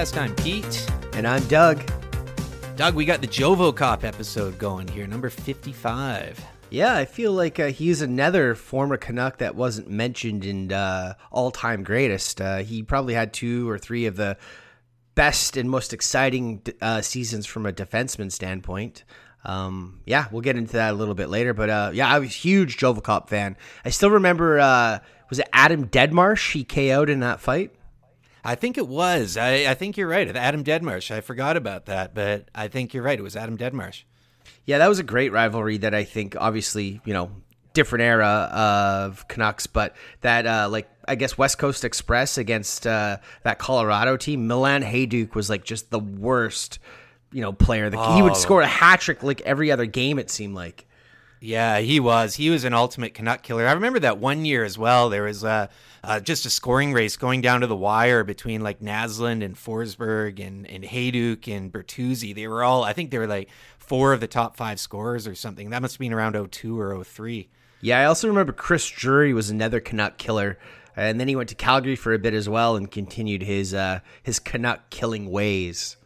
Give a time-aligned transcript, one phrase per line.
[0.00, 0.18] Podcast.
[0.18, 0.90] I'm Pete.
[1.12, 1.82] And I'm Doug.
[2.76, 6.42] Doug, we got the Jovocop episode going here, number 55.
[6.70, 11.50] Yeah, I feel like uh, he's another former Canuck that wasn't mentioned in uh, all
[11.50, 12.40] time greatest.
[12.40, 14.38] Uh, he probably had two or three of the
[15.16, 19.04] best and most exciting uh, seasons from a defenseman standpoint.
[19.44, 21.52] Um, yeah, we'll get into that a little bit later.
[21.52, 23.54] But uh, yeah, I was a huge Jovocop fan.
[23.84, 27.74] I still remember, uh, was it Adam Deadmarsh he KO'd in that fight?
[28.44, 29.36] I think it was.
[29.36, 30.34] I, I think you're right.
[30.36, 31.10] Adam Deadmarsh.
[31.10, 33.18] I forgot about that, but I think you're right.
[33.18, 34.04] It was Adam Deadmarsh.
[34.64, 37.30] Yeah, that was a great rivalry that I think, obviously, you know,
[37.72, 43.18] different era of Canucks, but that uh, like I guess West Coast Express against uh,
[43.42, 46.78] that Colorado team, Milan Hejduk was like just the worst,
[47.32, 47.90] you know, player.
[47.90, 48.16] The, oh.
[48.16, 48.36] He would oh.
[48.36, 50.18] score a hat trick like every other game.
[50.18, 50.86] It seemed like.
[51.40, 52.34] Yeah, he was.
[52.36, 53.66] He was an ultimate Canuck killer.
[53.66, 55.08] I remember that one year as well.
[55.08, 55.68] There was uh,
[56.04, 60.38] uh, just a scoring race going down to the wire between like Naslund and Forsberg
[60.46, 62.34] and and Hejduk and Bertuzzi.
[62.34, 62.84] They were all.
[62.84, 65.70] I think they were like four of the top five scorers or something.
[65.70, 67.48] That must have been around 02 or 03.
[67.80, 70.58] Yeah, I also remember Chris Drury was another Canuck killer,
[70.94, 74.00] and then he went to Calgary for a bit as well and continued his uh,
[74.22, 75.96] his Canuck killing ways.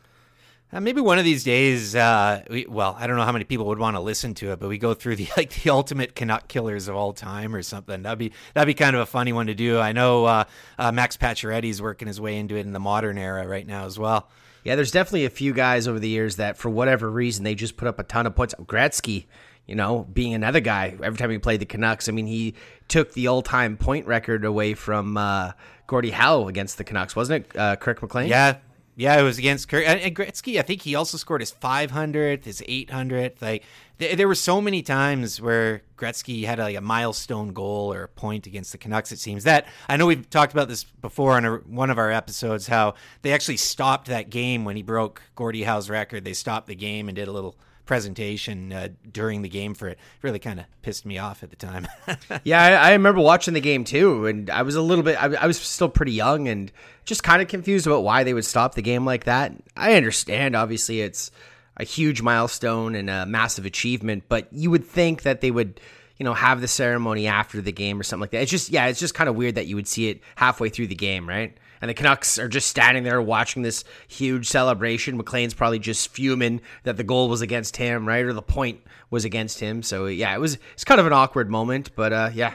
[0.75, 3.67] Uh, maybe one of these days, uh, we, well, I don't know how many people
[3.67, 6.49] would want to listen to it, but we go through the like the ultimate Canuck
[6.49, 8.03] killers of all time or something.
[8.03, 9.79] That'd be that'd be kind of a funny one to do.
[9.79, 10.45] I know uh,
[10.77, 14.01] uh Max Pacioretty's working his way into it in the modern era right now as
[14.01, 14.29] well.
[14.65, 17.77] Yeah, there's definitely a few guys over the years that, for whatever reason, they just
[17.77, 18.55] put up a ton of points.
[18.63, 19.27] Gretzky,
[19.67, 20.97] you know, being another guy.
[21.01, 22.55] Every time he played the Canucks, I mean, he
[22.89, 25.53] took the all-time point record away from uh,
[25.87, 27.59] Gordie Howe against the Canucks, wasn't it?
[27.59, 28.29] Uh, Kirk McLean.
[28.29, 28.57] Yeah,
[28.97, 30.59] yeah, it was against Kirk and Gretzky.
[30.59, 33.43] I think he also scored his 500th, his 800th.
[33.43, 33.65] Like
[33.99, 38.09] th- there were so many times where Gretzky had like a milestone goal or a
[38.09, 39.11] point against the Canucks.
[39.11, 42.11] It seems that I know we've talked about this before on a, one of our
[42.11, 42.69] episodes.
[42.69, 46.25] How they actually stopped that game when he broke Gordie Howe's record.
[46.25, 49.99] They stopped the game and did a little presentation uh, during the game for it.
[50.23, 51.87] Really kind of pissed me off at the time.
[52.45, 55.23] yeah, I, I, remember watching the game too, and I was a little bit.
[55.23, 56.73] I, I was still pretty young and
[57.05, 59.53] just kind of confused about why they would stop the game like that.
[59.77, 61.31] I understand, obviously, it's
[61.77, 65.81] a huge milestone and a massive achievement, but you would think that they would
[66.17, 68.43] you know, have the ceremony after the game or something like that.
[68.43, 70.87] It's just, yeah, it's just kind of weird that you would see it halfway through
[70.87, 71.57] the game, right?
[71.85, 75.19] And the Canucks are just standing there watching this huge celebration.
[75.19, 78.81] McLean's probably just fuming that the goal was against him, right, or the point
[79.11, 79.83] was against him.
[79.83, 82.55] So yeah, it was it's kind of an awkward moment, but uh, yeah.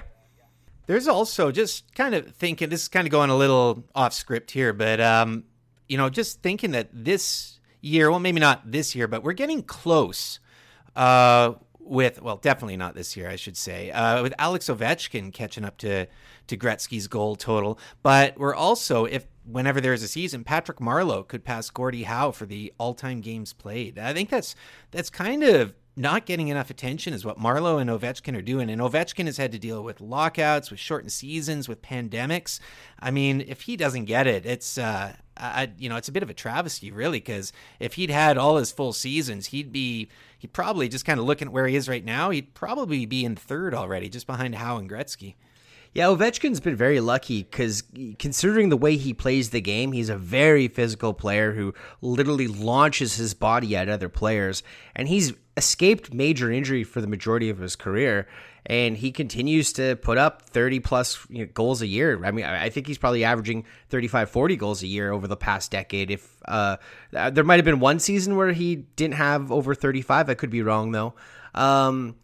[0.87, 4.49] There's also just kind of thinking this is kind of going a little off script
[4.49, 5.43] here, but um,
[5.87, 9.61] you know, just thinking that this year, well, maybe not this year, but we're getting
[9.61, 10.39] close.
[10.95, 11.53] Uh,
[11.89, 13.91] with well, definitely not this year, I should say.
[13.91, 16.07] Uh, with Alex Ovechkin catching up to
[16.47, 21.43] to Gretzky's goal total, but we're also if whenever there's a season, Patrick Marleau could
[21.43, 23.97] pass Gordie Howe for the all-time games played.
[23.97, 24.55] I think that's
[24.91, 28.69] that's kind of not getting enough attention is what Marleau and Ovechkin are doing.
[28.69, 32.61] And Ovechkin has had to deal with lockouts, with shortened seasons, with pandemics.
[33.01, 36.23] I mean, if he doesn't get it, it's uh, I, you know, it's a bit
[36.23, 40.09] of a travesty, really, because if he'd had all his full seasons, he'd be
[40.39, 42.31] he'd probably just kind of looking at where he is right now.
[42.31, 45.35] He'd probably be in third already, just behind Howe and Gretzky.
[45.93, 47.83] Yeah, Ovechkin's been very lucky because
[48.19, 53.15] considering the way he plays the game, he's a very physical player who literally launches
[53.15, 54.61] his body at other players,
[54.95, 58.27] and he's escaped major injury for the majority of his career.
[58.69, 62.23] And he continues to put up 30 plus you know, goals a year.
[62.23, 65.71] I mean, I think he's probably averaging 35, 40 goals a year over the past
[65.71, 66.11] decade.
[66.11, 66.77] If uh,
[67.11, 70.61] there might have been one season where he didn't have over 35, I could be
[70.61, 71.15] wrong though.
[71.55, 72.15] Um,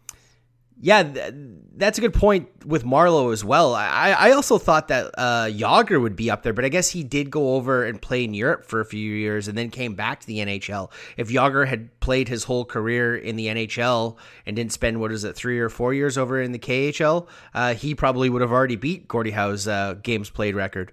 [0.85, 1.33] yeah, th-
[1.77, 3.73] that's a good point with Marleau as well.
[3.73, 7.03] I, I also thought that uh, Jagr would be up there, but I guess he
[7.03, 10.19] did go over and play in Europe for a few years and then came back
[10.19, 10.91] to the NHL.
[11.17, 14.15] If Jagr had played his whole career in the NHL
[14.45, 17.73] and didn't spend, what is it, three or four years over in the KHL, uh,
[17.73, 20.91] he probably would have already beat Gordie Howe's uh, games played record.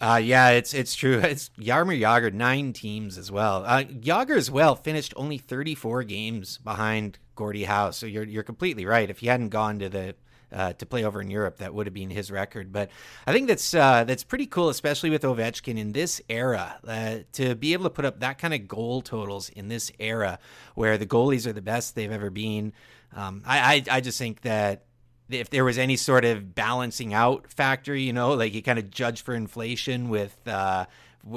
[0.00, 1.20] Uh, yeah, it's it's true.
[1.24, 3.64] It's Jaromir Jagr, nine teams as well.
[3.66, 7.90] Uh, Jagr as well finished only 34 games behind Gordie Howe.
[7.90, 9.10] So you're you're completely right.
[9.10, 10.14] If he hadn't gone to the
[10.52, 12.72] uh, to play over in Europe, that would have been his record.
[12.72, 12.90] But
[13.26, 17.54] I think that's uh, that's pretty cool, especially with Ovechkin in this era, uh, to
[17.54, 20.38] be able to put up that kind of goal totals in this era
[20.74, 22.72] where the goalies are the best they've ever been.
[23.14, 24.84] Um, I, I I just think that
[25.30, 28.90] if there was any sort of balancing out factor, you know, like you kind of
[28.90, 30.86] judge for inflation with uh,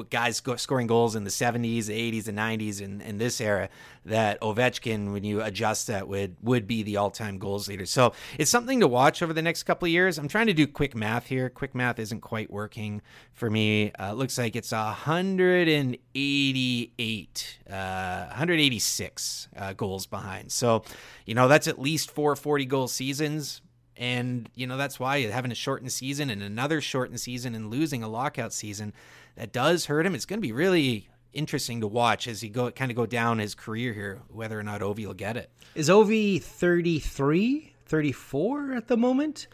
[0.09, 3.69] guys scoring goals in the 70s, 80s, and 90s, and in this era,
[4.05, 7.85] that Ovechkin, when you adjust that, would would be the all time goals leader.
[7.85, 10.17] So it's something to watch over the next couple of years.
[10.17, 11.49] I'm trying to do quick math here.
[11.49, 13.01] Quick math isn't quite working
[13.33, 13.91] for me.
[13.99, 20.51] Uh, looks like it's 188, uh, 186 uh, goals behind.
[20.51, 20.83] So,
[21.25, 23.61] you know, that's at least four 40 goal seasons.
[23.95, 28.01] And, you know, that's why having a shortened season and another shortened season and losing
[28.01, 28.93] a lockout season,
[29.35, 30.15] that does hurt him.
[30.15, 33.39] It's going to be really interesting to watch as he go kind of go down
[33.39, 35.49] his career here, whether or not Ovi will get it.
[35.75, 39.47] Is Ovi 33, 34 at the moment?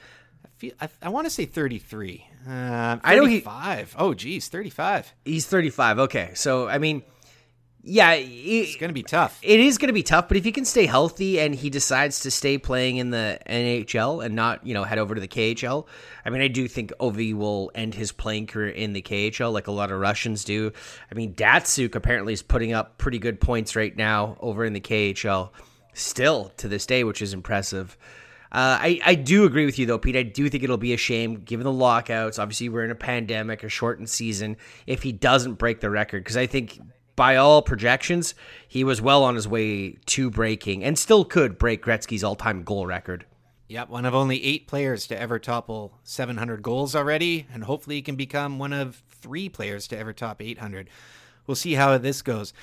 [0.45, 2.25] I feel I, I want to say 33.
[2.47, 3.95] Uh, I know he five.
[3.97, 5.13] Oh, geez, 35.
[5.25, 5.99] He's 35.
[5.99, 7.03] Okay, so I mean
[7.83, 9.39] yeah, it, it's going to be tough.
[9.41, 12.21] It is going to be tough, but if he can stay healthy and he decides
[12.21, 15.87] to stay playing in the NHL and not, you know, head over to the KHL,
[16.25, 19.67] I mean, I do think Ovi will end his playing career in the KHL like
[19.67, 20.71] a lot of Russians do.
[21.11, 24.81] I mean, Datsyuk apparently is putting up pretty good points right now over in the
[24.81, 25.51] KHL,
[25.93, 27.97] still to this day, which is impressive.
[28.51, 30.15] Uh, I, I do agree with you though, Pete.
[30.15, 32.39] I do think it'll be a shame given the lockouts.
[32.39, 34.57] Obviously, we're in a pandemic, a shortened season.
[34.87, 36.79] If he doesn't break the record, because I think
[37.19, 38.33] by all projections,
[38.65, 42.63] he was well on his way to breaking and still could break Gretzky's all time
[42.63, 43.25] goal record.
[43.67, 48.01] Yep, one of only eight players to ever topple 700 goals already, and hopefully he
[48.01, 50.89] can become one of three players to ever top 800.
[51.45, 52.53] We'll see how this goes.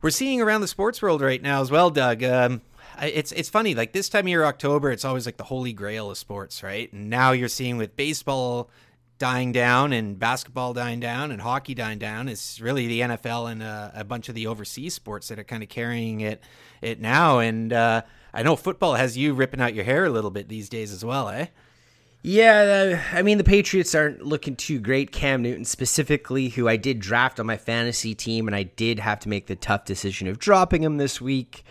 [0.00, 2.24] We're seeing around the sports world right now as well, Doug.
[2.24, 2.62] Um,
[3.02, 6.10] it's it's funny, like this time of year, October, it's always like the holy grail
[6.10, 6.90] of sports, right?
[6.90, 8.70] And now you're seeing with baseball
[9.20, 12.26] dying down and basketball dying down and hockey dying down.
[12.26, 15.62] It's really the NFL and uh, a bunch of the overseas sports that are kind
[15.62, 16.42] of carrying it
[16.82, 17.38] it now.
[17.38, 18.02] And uh,
[18.34, 21.04] I know football has you ripping out your hair a little bit these days as
[21.04, 21.46] well, eh?
[22.22, 25.12] Yeah, uh, I mean the Patriots aren't looking too great.
[25.12, 29.20] Cam Newton specifically, who I did draft on my fantasy team, and I did have
[29.20, 31.62] to make the tough decision of dropping him this week.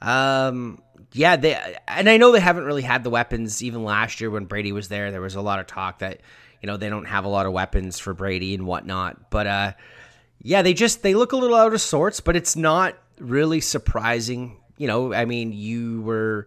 [0.00, 0.82] Um,
[1.12, 4.46] yeah, they and I know they haven't really had the weapons even last year when
[4.46, 5.10] Brady was there.
[5.10, 6.20] There was a lot of talk that
[6.62, 9.30] you know, they don't have a lot of weapons for Brady and whatnot.
[9.30, 9.72] But uh,
[10.40, 14.60] yeah, they just they look a little out of sorts, but it's not really surprising.
[14.78, 16.46] You know, I mean, you were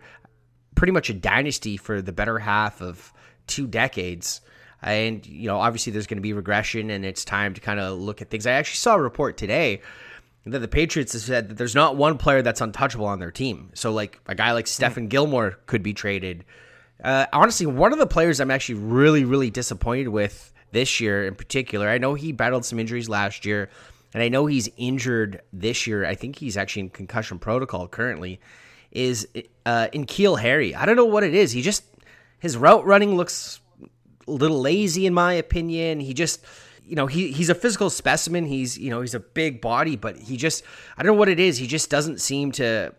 [0.74, 3.13] pretty much a dynasty for the better half of
[3.45, 4.41] two decades.
[4.81, 7.98] And, you know, obviously there's going to be regression and it's time to kind of
[7.98, 8.45] look at things.
[8.45, 9.81] I actually saw a report today
[10.45, 13.71] that the Patriots have said that there's not one player that's untouchable on their team.
[13.73, 16.45] So, like, a guy like Stephon Gilmore could be traded.
[17.03, 21.35] Uh, honestly, one of the players I'm actually really, really disappointed with this year in
[21.35, 21.89] particular.
[21.89, 23.69] I know he battled some injuries last year,
[24.13, 26.05] and I know he's injured this year.
[26.05, 28.39] I think he's actually in concussion protocol currently.
[28.91, 29.27] Is
[29.65, 30.73] uh, N'Keal Harry?
[30.75, 31.51] I don't know what it is.
[31.51, 31.83] He just
[32.39, 33.59] his route running looks
[34.27, 35.99] a little lazy in my opinion.
[35.99, 36.45] He just
[36.87, 38.45] you know he he's a physical specimen.
[38.45, 40.63] He's you know he's a big body, but he just
[40.97, 41.57] I don't know what it is.
[41.57, 42.93] He just doesn't seem to.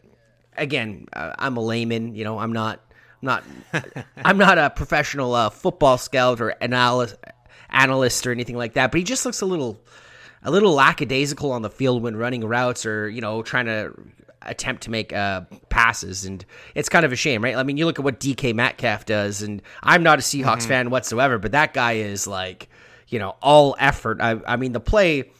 [0.58, 2.14] Again, uh, I'm a layman.
[2.14, 2.80] You know, I'm not
[3.22, 3.44] not
[4.16, 7.16] I'm not a professional uh, football scout or analyst
[7.70, 9.80] analyst or anything like that, but he just looks a little
[10.42, 13.92] a little lackadaisical on the field when running routes or you know trying to
[14.42, 17.56] attempt to make uh, passes, and it's kind of a shame, right?
[17.56, 20.68] I mean, you look at what DK Metcalf does, and I'm not a Seahawks mm-hmm.
[20.68, 22.68] fan whatsoever, but that guy is like
[23.08, 24.20] you know all effort.
[24.20, 25.30] I, I mean, the play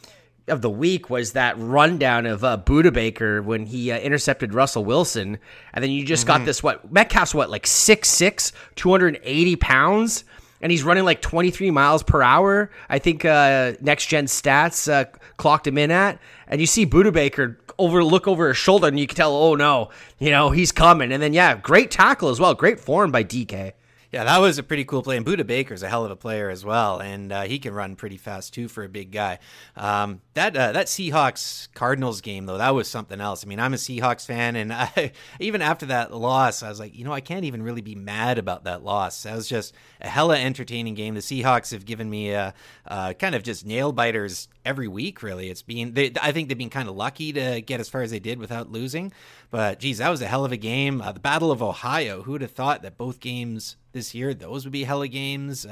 [0.47, 5.37] of the week was that rundown of uh, Baker when he uh, intercepted Russell Wilson,
[5.73, 6.39] and then you just mm-hmm.
[6.39, 10.23] got this what Metcalf's what like 6'6", 280 pounds,
[10.61, 12.71] and he's running like twenty three miles per hour.
[12.89, 15.05] I think uh, Next Gen Stats uh,
[15.37, 19.07] clocked him in at, and you see Baker over look over his shoulder, and you
[19.07, 22.53] can tell, oh no, you know he's coming, and then yeah, great tackle as well,
[22.53, 23.73] great form by DK.
[24.11, 25.17] Yeah, that was a pretty cool play.
[25.17, 27.95] And Budda Baker's a hell of a player as well, and uh, he can run
[27.95, 29.39] pretty fast too for a big guy.
[29.75, 33.43] Um, that uh, that Seahawks Cardinals game though, that was something else.
[33.43, 36.95] I mean, I'm a Seahawks fan, and I, even after that loss, I was like,
[36.95, 39.23] you know, I can't even really be mad about that loss.
[39.23, 41.15] That was just a hella entertaining game.
[41.15, 42.53] The Seahawks have given me a,
[42.87, 45.23] kind of just nail biters every week.
[45.23, 45.93] Really, it's been.
[45.93, 48.37] They, I think they've been kind of lucky to get as far as they did
[48.39, 49.11] without losing.
[49.49, 51.01] But geez, that was a hell of a game.
[51.01, 52.21] Uh, the Battle of Ohio.
[52.21, 55.65] Who would have thought that both games this year those would be hella games?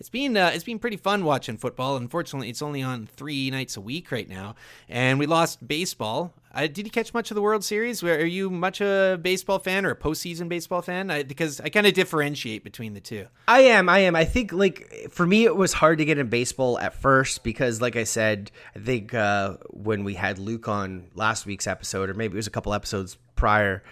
[0.00, 1.98] It's been uh, it's been pretty fun watching football.
[1.98, 4.54] Unfortunately, it's only on three nights a week right now,
[4.88, 6.32] and we lost baseball.
[6.54, 8.02] Uh, did you catch much of the World Series?
[8.02, 11.10] Where Are you much a baseball fan or a postseason baseball fan?
[11.10, 13.26] I, because I kind of differentiate between the two.
[13.46, 13.90] I am.
[13.90, 14.16] I am.
[14.16, 17.82] I think like for me, it was hard to get in baseball at first because,
[17.82, 22.14] like I said, I think uh, when we had Luke on last week's episode, or
[22.14, 23.82] maybe it was a couple episodes prior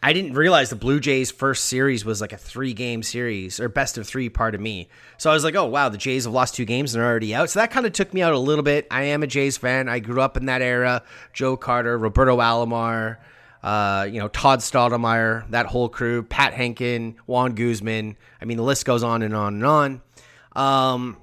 [0.00, 3.68] I didn't realize the Blue Jays' first series was like a three game series or
[3.68, 4.88] best of three, part of me.
[5.16, 7.34] So I was like, oh, wow, the Jays have lost two games and are already
[7.34, 7.50] out.
[7.50, 8.86] So that kind of took me out a little bit.
[8.92, 9.88] I am a Jays fan.
[9.88, 11.02] I grew up in that era.
[11.32, 13.16] Joe Carter, Roberto Alomar,
[13.64, 18.16] uh, you know, Todd Stottlemyre, that whole crew, Pat Hentgen, Juan Guzman.
[18.40, 20.02] I mean, the list goes on and on and on.
[20.54, 21.16] Um,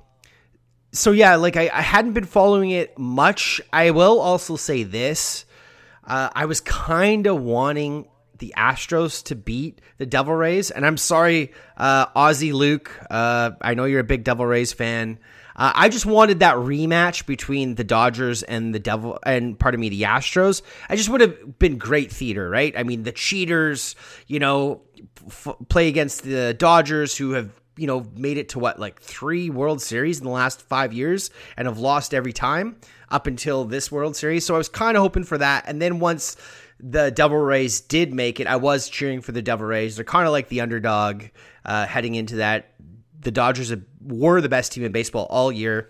[0.91, 3.62] so yeah, like I, I hadn't been following it much.
[3.72, 5.46] I will also say this.
[6.03, 10.72] Uh, I was kind of wanting the Astros to beat the Devil Rays.
[10.72, 12.98] And I'm sorry, uh, Aussie Luke.
[13.10, 15.20] Uh, I know you're a big Devil Rays fan.
[15.56, 19.88] Uh, I just wanted that rematch between the Dodgers and the Devil, and pardon me,
[19.89, 20.62] the Astros.
[20.89, 22.74] I just would have been great theater, right?
[22.77, 23.96] I mean, the cheaters,
[24.27, 24.82] you know,
[25.27, 29.50] f- play against the Dodgers, who have you know made it to what like three
[29.50, 32.77] World Series in the last five years and have lost every time
[33.10, 34.46] up until this World Series.
[34.46, 36.36] So I was kind of hoping for that, and then once
[36.88, 39.96] the Devil Rays did make it, I was cheering for the Devil Rays.
[39.96, 41.24] They're kind of like the underdog
[41.65, 42.75] uh, heading into that.
[43.20, 45.89] The Dodgers were the best team in baseball all year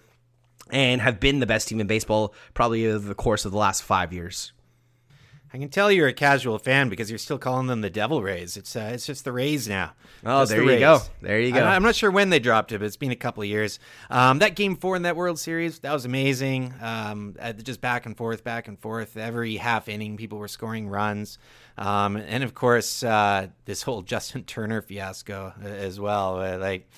[0.71, 3.83] and have been the best team in baseball probably over the course of the last
[3.83, 4.53] five years.
[5.55, 8.57] I can tell you're a casual fan because you're still calling them the Devil Rays.
[8.57, 9.93] It's uh, it's just the Rays now.
[10.25, 10.99] Oh, just there the you go.
[11.21, 11.61] There you go.
[11.61, 13.79] I, am not sure when they dropped it, but it's been a couple of years.
[14.09, 16.73] Um, that game four in that World Series that was amazing.
[16.81, 19.15] Um, uh, just back and forth, back and forth.
[19.15, 21.37] Every half inning, people were scoring runs,
[21.77, 26.41] um, and of course, uh, this whole Justin Turner fiasco uh, as well.
[26.41, 26.89] Uh, like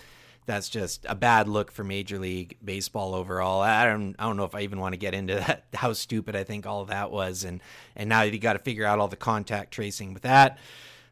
[0.48, 3.62] that's just a bad look for Major League Baseball overall.
[3.62, 6.36] I don't I don't know if I even want to get into that how stupid
[6.36, 7.62] I think all that was and
[7.96, 10.58] and now you got to figure out all the contact tracing with that.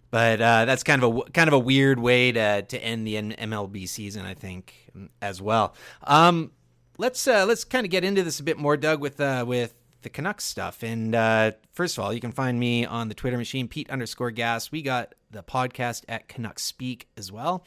[0.09, 3.15] But uh, that's kind of a kind of a weird way to to end the
[3.15, 4.73] MLB season, I think,
[5.21, 5.75] as well.
[6.03, 6.51] Um,
[6.97, 9.73] let's uh, let's kind of get into this a bit more, Doug, with uh, with
[10.03, 10.83] the Canucks stuff.
[10.83, 14.31] And uh, first of all, you can find me on the Twitter machine, Pete underscore
[14.31, 14.71] Gas.
[14.71, 17.65] We got the podcast at Canucks Speak as well.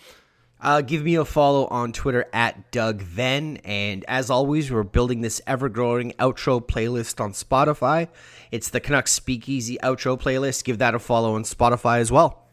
[0.60, 3.58] Uh, give me a follow on Twitter at Doug Then.
[3.58, 8.08] And as always, we're building this ever growing outro playlist on Spotify.
[8.50, 10.64] It's the Canucks Speakeasy outro playlist.
[10.64, 12.44] Give that a follow on Spotify as well.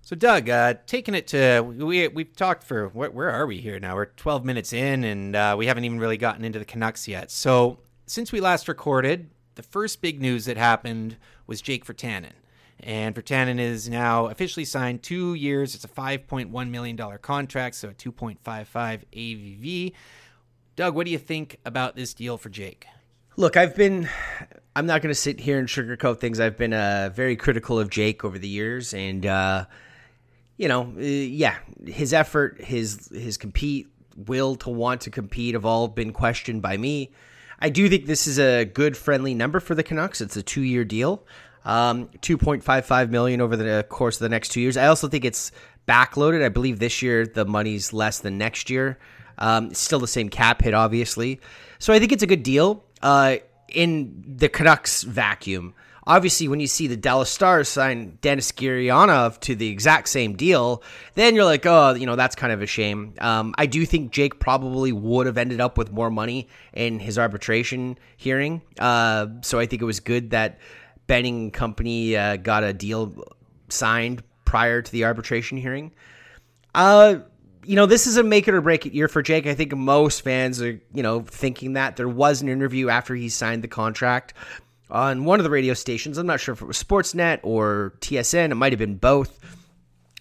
[0.00, 3.78] So, Doug, uh, taking it to we we've talked for where, where, are we here
[3.78, 3.94] now?
[3.94, 7.30] We're 12 minutes in, and uh, we haven't even really gotten into the Canucks yet.
[7.30, 12.32] So, since we last recorded, the first big news that happened was Jake Virtanen.
[12.82, 15.74] And Virtanen is now officially signed two years.
[15.74, 19.92] It's a $5.1 million contract, so a 2.55 AAV.
[20.74, 22.86] Doug, what do you think about this deal for Jake?
[23.36, 24.08] Look, I've been,
[24.74, 26.40] I'm not going to sit here and sugarcoat things.
[26.40, 28.92] I've been uh, very critical of Jake over the years.
[28.92, 29.66] And, uh,
[30.56, 35.64] you know, uh, yeah, his effort, his, his compete, will to want to compete have
[35.64, 37.12] all been questioned by me.
[37.58, 40.20] I do think this is a good friendly number for the Canucks.
[40.20, 41.24] It's a two year deal.
[41.64, 44.76] Um, 2.55 million over the course of the next two years.
[44.76, 45.52] I also think it's
[45.86, 46.44] backloaded.
[46.44, 48.98] I believe this year the money's less than next year.
[49.38, 51.40] Um, still the same cap hit, obviously.
[51.78, 52.84] So I think it's a good deal.
[53.02, 53.36] Uh,
[53.68, 55.74] in the Canucks vacuum,
[56.06, 60.82] obviously, when you see the Dallas Stars sign Denis Gurianov to the exact same deal,
[61.14, 63.14] then you're like, oh, you know, that's kind of a shame.
[63.20, 67.18] Um, I do think Jake probably would have ended up with more money in his
[67.18, 68.62] arbitration hearing.
[68.78, 70.58] Uh, so I think it was good that
[71.06, 73.24] Benning Company uh, got a deal
[73.68, 75.92] signed prior to the arbitration hearing.
[76.74, 77.18] Uh,
[77.64, 79.46] you know, this is a make it or break it year for Jake.
[79.46, 83.28] I think most fans are, you know, thinking that there was an interview after he
[83.28, 84.34] signed the contract
[84.90, 86.18] on one of the radio stations.
[86.18, 88.50] I'm not sure if it was Sportsnet or TSN.
[88.50, 89.38] It might have been both.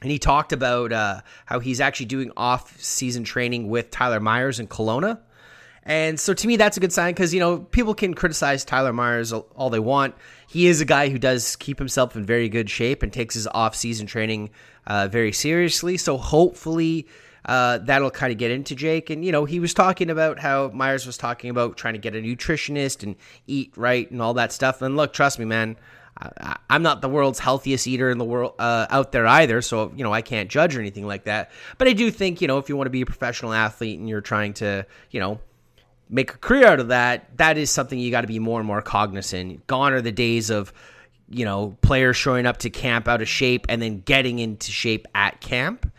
[0.02, 4.60] And he talked about uh, how he's actually doing off season training with Tyler Myers
[4.60, 5.20] in Kelowna.
[5.84, 8.94] And so to me, that's a good sign because, you know, people can criticize Tyler
[8.94, 10.16] Myers all they want.
[10.51, 13.48] He is a guy who does keep himself in very good shape and takes his
[13.48, 14.50] off season training
[14.86, 15.96] uh, very seriously.
[15.96, 17.08] So hopefully
[17.46, 19.10] uh, that'll kind of get into Jake.
[19.10, 22.15] And, you know, he was talking about how Myers was talking about trying to get
[22.15, 23.15] a nutritionist and
[23.48, 24.81] eat right and all that stuff.
[24.81, 25.77] And look, trust me, man.
[26.17, 29.93] I, I'm not the world's healthiest eater in the world uh, out there either, so
[29.96, 31.51] you know I can't judge or anything like that.
[31.77, 34.10] But I do think you know if you want to be a professional athlete and
[34.10, 35.39] you're trying to you know
[36.12, 38.68] make a career out of that, that is something you got to be more and
[38.68, 39.65] more cognizant.
[39.65, 40.74] Gone are the days of,
[41.30, 45.08] you know, players showing up to camp out of shape and then getting into shape
[45.15, 45.91] at camp.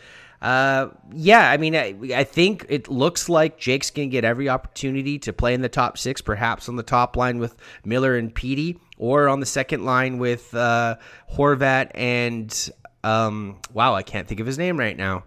[0.42, 4.48] Uh, yeah, I mean, I, I, think it looks like Jake's going to get every
[4.48, 8.34] opportunity to play in the top six, perhaps on the top line with Miller and
[8.34, 10.96] Petey, or on the second line with uh,
[11.32, 12.70] Horvat and,
[13.04, 15.22] um, wow, I can't think of his name right now.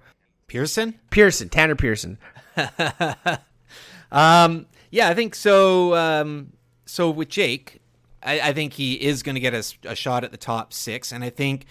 [0.48, 1.00] Pearson?
[1.12, 2.18] Pearson, Tanner Pearson.
[4.12, 4.66] um,
[4.96, 5.94] yeah, I think so.
[5.94, 6.54] Um,
[6.86, 7.82] so with Jake,
[8.24, 11.12] I, I think he is going to get a, a shot at the top six,
[11.12, 11.66] and I think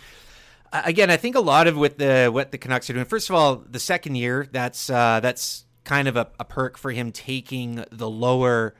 [0.74, 3.06] again, I think a lot of with the what the Canucks are doing.
[3.06, 6.90] First of all, the second year that's uh, that's kind of a, a, perk for
[6.90, 8.74] him taking the lower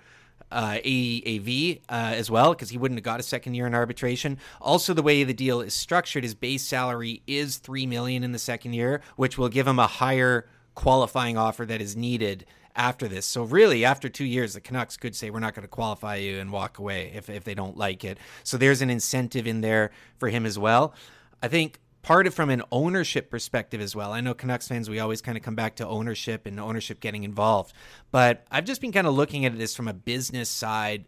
[0.53, 4.37] uh, AAV uh, as well because he wouldn't have got a second year in arbitration.
[4.61, 8.39] Also, the way the deal is structured, his base salary is three million in the
[8.39, 12.45] second year, which will give him a higher qualifying offer that is needed
[12.77, 13.27] after this.
[13.27, 16.39] So really, after two years, the Canucks could say we're not going to qualify you
[16.39, 18.19] and walk away if if they don't like it.
[18.43, 20.95] So there's an incentive in there for him as well.
[21.43, 24.13] I think part of from an ownership perspective as well.
[24.13, 27.25] I know Canucks fans, we always kind of come back to ownership and ownership getting
[27.25, 27.73] involved,
[28.11, 31.07] but I've just been kind of looking at this from a business side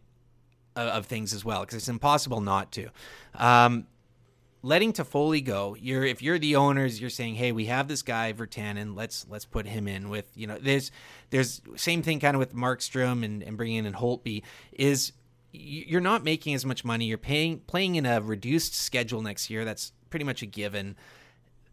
[0.74, 2.88] of, of things as well because it's impossible not to.
[3.34, 3.86] Um,
[4.62, 8.32] letting Toffoli go, you're if you're the owners, you're saying, hey, we have this guy
[8.32, 10.90] Virtanen, let's let's put him in with you know there's
[11.30, 15.12] there's same thing kind of with Markstrom and, and bringing in Holtby is
[15.52, 17.06] you're not making as much money.
[17.06, 19.64] You're paying playing in a reduced schedule next year.
[19.64, 20.96] That's pretty much a given.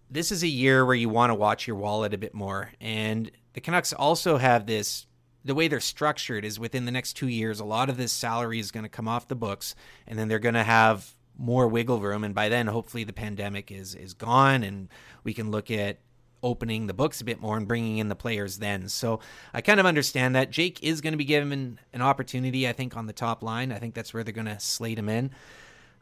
[0.09, 2.71] This is a year where you want to watch your wallet a bit more.
[2.79, 5.07] And the Canucks also have this
[5.45, 8.59] the way they're structured is within the next two years, a lot of this salary
[8.59, 9.75] is going to come off the books,
[10.07, 12.23] and then they're going to have more wiggle room.
[12.23, 14.89] And by then, hopefully, the pandemic is is gone, and
[15.23, 15.99] we can look at
[16.43, 18.89] opening the books a bit more and bringing in the players then.
[18.89, 19.21] So
[19.53, 20.51] I kind of understand that.
[20.51, 23.71] Jake is going to be given an opportunity, I think, on the top line.
[23.71, 25.31] I think that's where they're going to slate him in.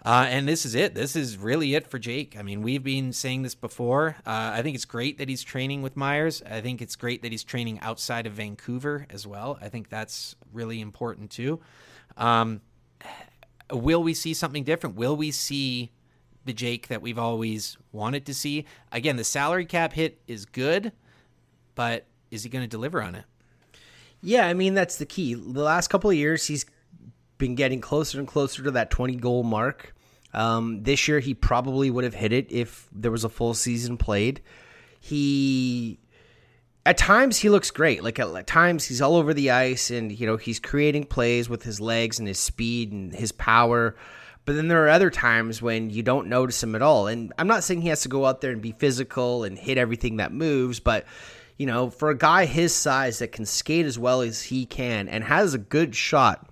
[0.04, 0.96] Uh, and this is it.
[0.96, 2.36] This is really it for Jake.
[2.38, 4.16] I mean, we've been saying this before.
[4.26, 6.42] Uh, I think it's great that he's training with Myers.
[6.42, 9.60] I think it's great that he's training outside of Vancouver as well.
[9.62, 11.60] I think that's really important too.
[12.18, 12.62] Um,
[13.72, 14.96] will we see something different?
[14.96, 15.92] Will we see
[16.46, 18.66] the Jake that we've always wanted to see?
[18.92, 20.92] Again, the salary cap hit is good,
[21.76, 23.26] but is he going to deliver on it?
[24.22, 25.34] Yeah, I mean that's the key.
[25.34, 26.66] The last couple of years, he's
[27.38, 29.96] been getting closer and closer to that 20 goal mark.
[30.34, 33.98] Um, this year, he probably would have hit it if there was a full season
[33.98, 34.42] played.
[35.00, 36.00] He,
[36.86, 38.04] at times, he looks great.
[38.04, 41.64] Like at, times, he's all over the ice, and you know he's creating plays with
[41.64, 43.96] his legs and his speed and his power.
[44.46, 47.06] But then there are other times when you don't notice him at all.
[47.08, 49.78] And I'm not saying he has to go out there and be physical and hit
[49.78, 51.06] everything that moves, but
[51.58, 55.08] you know, for a guy his size that can skate as well as he can
[55.08, 56.52] and has a good shot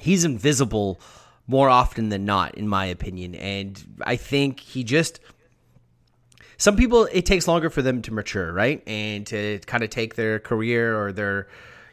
[0.00, 1.00] he's invisible
[1.46, 3.34] more often than not, in my opinion.
[3.34, 5.20] And I think he just.
[6.58, 8.82] Some people, it takes longer for them to mature, right?
[8.86, 11.48] And to kind of take their career or their,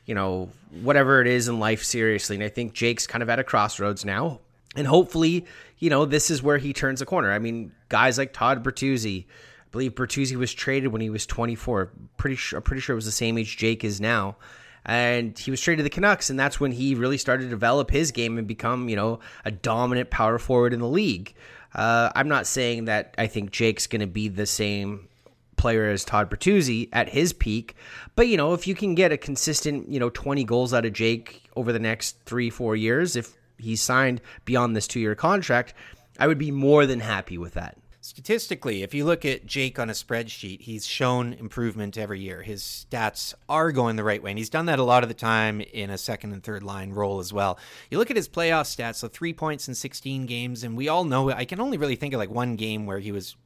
[0.05, 0.49] you know,
[0.81, 2.35] whatever it is in life seriously.
[2.35, 4.39] And I think Jake's kind of at a crossroads now.
[4.75, 5.45] And hopefully,
[5.79, 7.31] you know, this is where he turns a corner.
[7.31, 11.91] I mean, guys like Todd Bertuzzi, I believe Bertuzzi was traded when he was 24.
[12.17, 14.37] Pretty sure, I'm pretty sure it was the same age Jake is now
[14.85, 17.89] and he was traded to the Canucks, and that's when he really started to develop
[17.89, 21.33] his game and become, you know, a dominant power forward in the league.
[21.73, 25.07] Uh, I'm not saying that I think Jake's going to be the same
[25.55, 27.75] player as Todd Bertuzzi at his peak,
[28.15, 30.93] but you know, if you can get a consistent, you know, 20 goals out of
[30.93, 35.73] Jake over the next three, four years, if he's signed beyond this two year contract,
[36.19, 39.89] I would be more than happy with that statistically, if you look at Jake on
[39.89, 42.41] a spreadsheet, he's shown improvement every year.
[42.41, 45.15] His stats are going the right way, and he's done that a lot of the
[45.15, 47.57] time in a second and third line role as well.
[47.89, 51.05] You look at his playoff stats, so three points in 16 games, and we all
[51.05, 53.37] know I can only really think of like one game where he was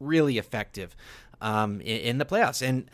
[0.00, 0.96] really effective
[1.42, 2.66] um, in, in the playoffs.
[2.66, 2.90] And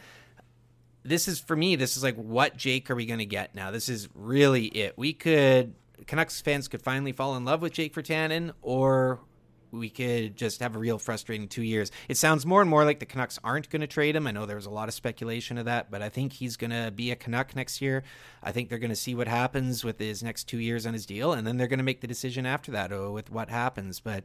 [1.04, 3.70] this is for me, this is like what Jake are we going to get now?
[3.70, 4.94] This is really it.
[4.98, 5.74] We could
[6.08, 9.20] Canucks fans could finally fall in love with Jake Virtanen, or
[9.72, 11.90] we could just have a real frustrating two years.
[12.08, 14.26] It sounds more and more like the Canucks aren't going to trade him.
[14.26, 16.70] I know there was a lot of speculation of that, but I think he's going
[16.70, 18.04] to be a Canuck next year.
[18.42, 21.06] I think they're going to see what happens with his next two years on his
[21.06, 23.98] deal, and then they're going to make the decision after that oh, with what happens.
[23.98, 24.24] But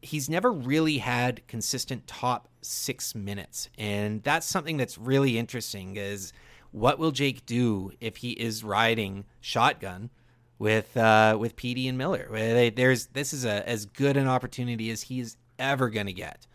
[0.00, 5.96] he's never really had consistent top six minutes, and that's something that's really interesting.
[5.96, 6.32] Is
[6.70, 10.10] what will Jake do if he is riding shotgun?
[10.58, 12.28] With uh, with Petey and Miller.
[12.70, 16.46] There's this is a as good an opportunity as he's ever going to get.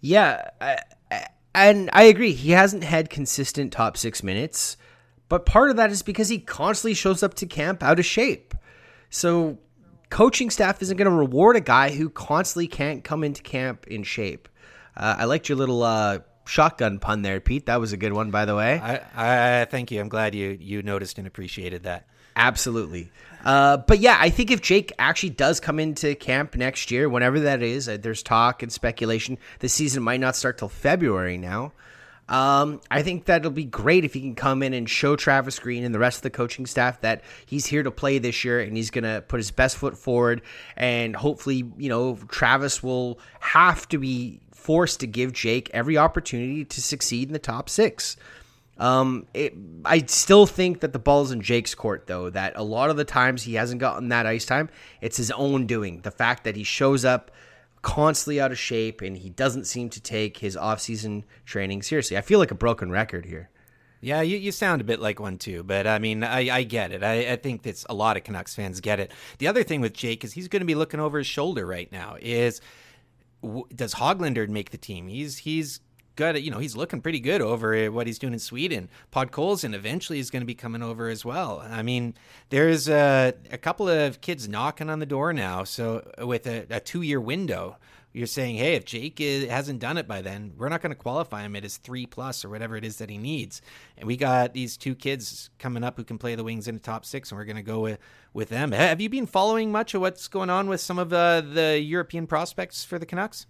[0.00, 0.78] Yeah, I,
[1.10, 2.32] I, and I agree.
[2.32, 4.76] He hasn't had consistent top six minutes,
[5.28, 8.54] but part of that is because he constantly shows up to camp out of shape.
[9.10, 9.58] So
[10.10, 14.02] coaching staff isn't going to reward a guy who constantly can't come into camp in
[14.02, 14.48] shape.
[14.96, 17.66] Uh, I liked your little uh, shotgun pun there, Pete.
[17.66, 18.78] That was a good one, by the way.
[18.80, 20.00] I, I thank you.
[20.00, 22.08] I'm glad you you noticed and appreciated that.
[22.36, 23.10] Absolutely.
[23.44, 27.40] Uh, but yeah, I think if Jake actually does come into camp next year, whenever
[27.40, 29.38] that is, uh, there's talk and speculation.
[29.58, 31.72] The season might not start till February now.
[32.28, 35.84] Um, I think that'll be great if he can come in and show Travis Green
[35.84, 38.76] and the rest of the coaching staff that he's here to play this year and
[38.76, 40.40] he's going to put his best foot forward.
[40.76, 46.64] And hopefully, you know, Travis will have to be forced to give Jake every opportunity
[46.64, 48.16] to succeed in the top six.
[48.82, 52.30] Um, it, I still think that the ball's in Jake's court, though.
[52.30, 55.66] That a lot of the times he hasn't gotten that ice time, it's his own
[55.66, 56.00] doing.
[56.00, 57.30] The fact that he shows up
[57.82, 62.16] constantly out of shape and he doesn't seem to take his off-season training seriously.
[62.16, 63.50] I feel like a broken record here.
[64.00, 66.90] Yeah, you, you sound a bit like one too, but I mean, I, I get
[66.90, 67.04] it.
[67.04, 69.12] I, I think that's a lot of Canucks fans get it.
[69.38, 71.90] The other thing with Jake is he's going to be looking over his shoulder right
[71.92, 72.16] now.
[72.20, 72.60] Is
[73.72, 75.06] does Hoglander make the team?
[75.06, 75.78] He's he's
[76.16, 78.88] got you know he's looking pretty good over what he's doing in Sweden.
[79.12, 81.62] Podkolzin eventually is going to be coming over as well.
[81.68, 82.14] I mean,
[82.50, 85.64] there's a, a couple of kids knocking on the door now.
[85.64, 87.76] So with a, a two year window,
[88.12, 90.96] you're saying, hey, if Jake is, hasn't done it by then, we're not going to
[90.96, 93.62] qualify him at his three plus or whatever it is that he needs.
[93.96, 96.80] And we got these two kids coming up who can play the wings in the
[96.80, 97.98] top six, and we're going to go with
[98.34, 98.72] with them.
[98.72, 102.26] Have you been following much of what's going on with some of uh, the European
[102.26, 103.46] prospects for the Canucks?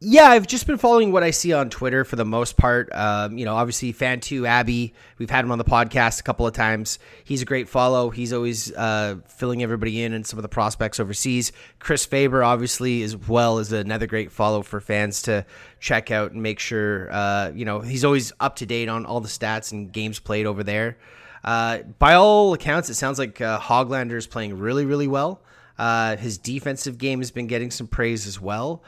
[0.00, 2.92] Yeah, I've just been following what I see on Twitter for the most part.
[2.92, 6.46] Um, you know, obviously, fan two Abby, we've had him on the podcast a couple
[6.46, 6.98] of times.
[7.24, 8.10] He's a great follow.
[8.10, 11.52] He's always uh, filling everybody in and some of the prospects overseas.
[11.78, 15.46] Chris Faber, obviously, as well, is another great follow for fans to
[15.80, 17.08] check out and make sure.
[17.10, 20.44] Uh, you know, he's always up to date on all the stats and games played
[20.44, 20.98] over there.
[21.44, 25.40] Uh, by all accounts, it sounds like uh, Hoglander is playing really, really well.
[25.78, 28.82] Uh, his defensive game has been getting some praise as well.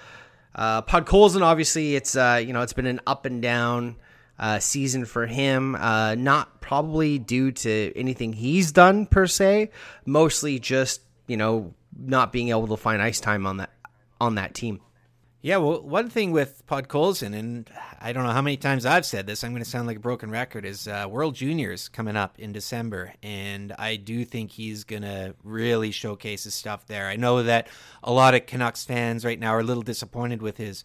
[0.56, 3.96] Uh, Podkolzin, obviously, it's uh, you know it's been an up and down
[4.38, 5.74] uh, season for him.
[5.76, 9.70] Uh, not probably due to anything he's done per se,
[10.06, 13.70] mostly just you know not being able to find ice time on that
[14.18, 14.80] on that team.
[15.46, 19.28] Yeah, well, one thing with Podkolzin, and I don't know how many times I've said
[19.28, 22.36] this, I'm going to sound like a broken record, is uh, World Juniors coming up
[22.40, 23.12] in December.
[23.22, 27.06] And I do think he's going to really showcase his stuff there.
[27.06, 27.68] I know that
[28.02, 30.82] a lot of Canucks fans right now are a little disappointed with his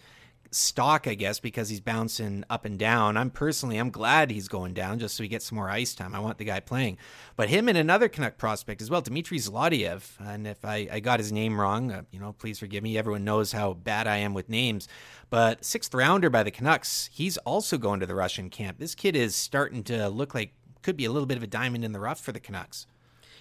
[0.52, 3.18] stock, I guess, because he's bouncing up and down.
[3.18, 6.14] I'm personally, I'm glad he's going down just so he gets some more ice time.
[6.14, 6.98] I want the guy playing.
[7.36, 10.20] But him and another Canuck prospect as well, Dmitry Zlotiev.
[10.20, 12.98] And if I, I got his name wrong, uh, you know, please forgive me.
[12.98, 14.88] Everyone knows how bad I am with names.
[15.30, 18.78] But sixth rounder by the Canucks, he's also going to the Russian camp.
[18.80, 21.86] This kid is starting to look like could be a little bit of a diamond
[21.86, 22.88] in the rough for the Canucks.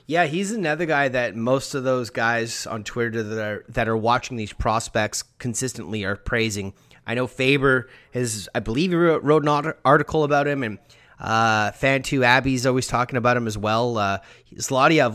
[0.06, 3.96] Yeah, he's another guy that most of those guys on Twitter that are that are
[3.96, 6.74] watching these prospects consistently are praising.
[7.10, 10.78] I know Faber has, I believe, he wrote, an article about him, and
[11.18, 13.98] uh, Fan Two Abby's always talking about him as well.
[13.98, 14.18] Uh,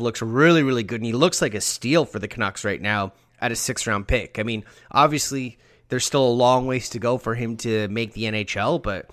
[0.02, 3.14] looks really, really good, and he looks like a steal for the Canucks right now
[3.40, 4.40] at a six round pick.
[4.40, 8.24] I mean, obviously, there's still a long ways to go for him to make the
[8.24, 9.10] NHL, but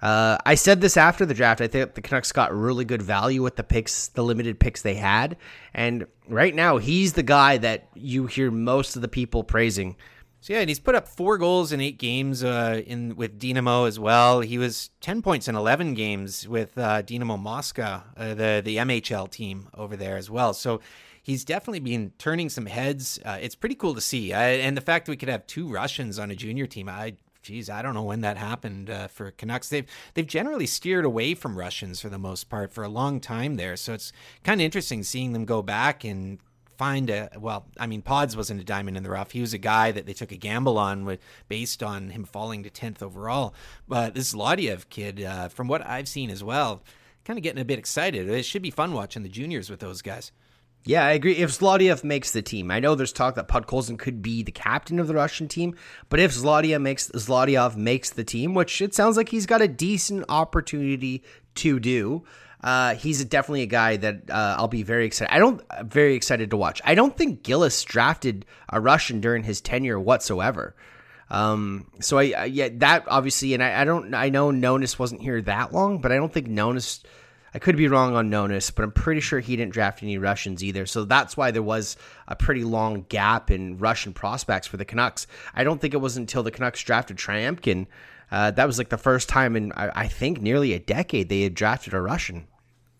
[0.00, 1.60] uh, I said this after the draft.
[1.60, 4.94] I think the Canucks got really good value with the picks, the limited picks they
[4.94, 5.36] had.
[5.74, 9.96] And right now, he's the guy that you hear most of the people praising.
[10.42, 13.84] So yeah, and he's put up four goals in eight games uh, in with Dynamo
[13.84, 14.40] as well.
[14.40, 19.30] He was ten points in eleven games with uh, Dynamo Moscow, uh, the the MHL
[19.30, 20.54] team over there as well.
[20.54, 20.80] So
[21.22, 23.20] he's definitely been turning some heads.
[23.22, 26.18] Uh, it's pretty cool to see, and the fact that we could have two Russians
[26.18, 29.68] on a junior team, I geez, I don't know when that happened uh, for Canucks.
[29.68, 33.56] They've they've generally steered away from Russians for the most part for a long time
[33.56, 33.76] there.
[33.76, 36.38] So it's kind of interesting seeing them go back and
[36.80, 37.66] find a well.
[37.78, 39.32] I mean, Pods wasn't a diamond in the rough.
[39.32, 42.62] He was a guy that they took a gamble on with based on him falling
[42.62, 43.52] to tenth overall.
[43.86, 46.82] But this Zlotiev kid, uh, from what I've seen as well,
[47.26, 48.30] kind of getting a bit excited.
[48.30, 50.32] It should be fun watching the juniors with those guys.
[50.86, 51.36] Yeah, I agree.
[51.36, 54.98] If Zlotiev makes the team, I know there's talk that Podkolzin could be the captain
[54.98, 55.76] of the Russian team,
[56.08, 59.68] but if Zlotiev makes Zlotiev makes the team, which it sounds like he's got a
[59.68, 61.22] decent opportunity
[61.56, 62.24] to do,
[62.62, 65.34] uh, he's definitely a guy that uh, I'll be very excited.
[65.34, 66.80] I don't very excited to watch.
[66.84, 70.74] I don't think Gillis drafted a Russian during his tenure whatsoever.
[71.30, 75.22] Um, so I, I yeah that obviously, and I, I don't I know Nonis wasn't
[75.22, 77.02] here that long, but I don't think Nonis
[77.52, 80.62] I could be wrong on Nonis, but I'm pretty sure he didn't draft any Russians
[80.62, 80.86] either.
[80.86, 81.96] So that's why there was
[82.28, 85.26] a pretty long gap in Russian prospects for the Canucks.
[85.54, 87.86] I don't think it was until the Canucks drafted Tryamkin.
[88.30, 91.42] Uh, that was like the first time in, I, I think, nearly a decade they
[91.42, 92.46] had drafted a Russian.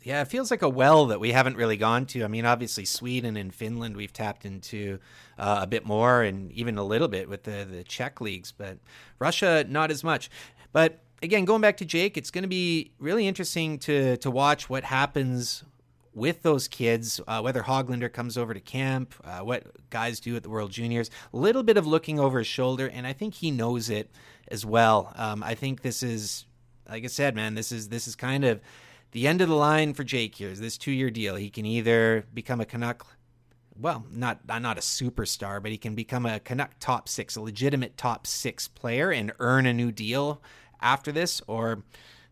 [0.03, 2.25] Yeah, it feels like a well that we haven't really gone to.
[2.25, 4.99] I mean, obviously Sweden and Finland we've tapped into
[5.39, 8.79] uh, a bit more, and even a little bit with the the Czech leagues, but
[9.19, 10.31] Russia not as much.
[10.73, 14.71] But again, going back to Jake, it's going to be really interesting to to watch
[14.71, 15.65] what happens
[16.13, 20.43] with those kids, uh, whether Hoglander comes over to camp, uh, what guys do at
[20.43, 23.51] the World Juniors, a little bit of looking over his shoulder, and I think he
[23.51, 24.11] knows it
[24.49, 25.13] as well.
[25.17, 26.47] Um, I think this is
[26.89, 28.61] like I said, man, this is this is kind of
[29.13, 30.51] the end of the line for Jake here.
[30.51, 31.37] Is this two year deal?
[31.37, 33.07] He can either become a Canuck
[33.81, 37.97] well, not not a superstar, but he can become a Canuck top six, a legitimate
[37.97, 40.43] top six player, and earn a new deal
[40.83, 41.83] after this, or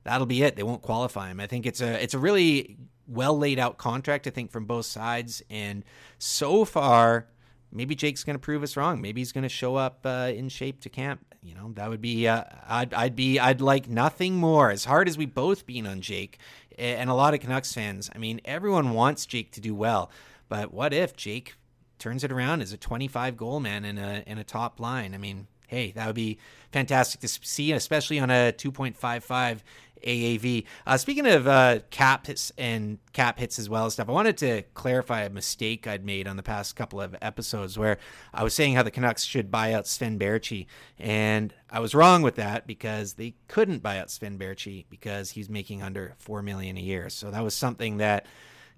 [0.04, 0.56] that'll be it.
[0.56, 1.40] They won't qualify him.
[1.40, 2.76] I think it's a it's a really
[3.08, 4.26] well laid out contract.
[4.26, 5.84] I think from both sides, and
[6.18, 7.26] so far,
[7.72, 9.00] maybe Jake's going to prove us wrong.
[9.00, 11.24] Maybe he's going to show up uh, in shape to camp.
[11.42, 14.70] You know, that would be uh, I'd I'd be I'd like nothing more.
[14.70, 16.38] As hard as we both been on Jake,
[16.76, 18.10] and a lot of Canucks fans.
[18.14, 20.10] I mean, everyone wants Jake to do well.
[20.48, 21.54] But what if Jake
[21.98, 25.14] turns it around as a 25 goal man in a in a top line?
[25.14, 26.38] I mean, hey, that would be
[26.72, 29.60] fantastic to see, especially on a 2.55
[30.04, 30.64] AAV.
[30.86, 34.36] Uh, speaking of uh, cap hits and cap hits as well as stuff, I wanted
[34.38, 37.98] to clarify a mistake I'd made on the past couple of episodes where
[38.32, 40.66] I was saying how the Canucks should buy out Sven Baertschi,
[40.98, 45.48] and I was wrong with that because they couldn't buy out Sven Baertschi because he's
[45.48, 47.10] making under four million a year.
[47.10, 48.26] So that was something that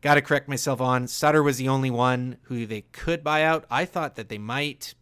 [0.03, 1.07] Got to correct myself on.
[1.07, 3.67] Sutter was the only one who they could buy out.
[3.71, 4.95] I thought that they might,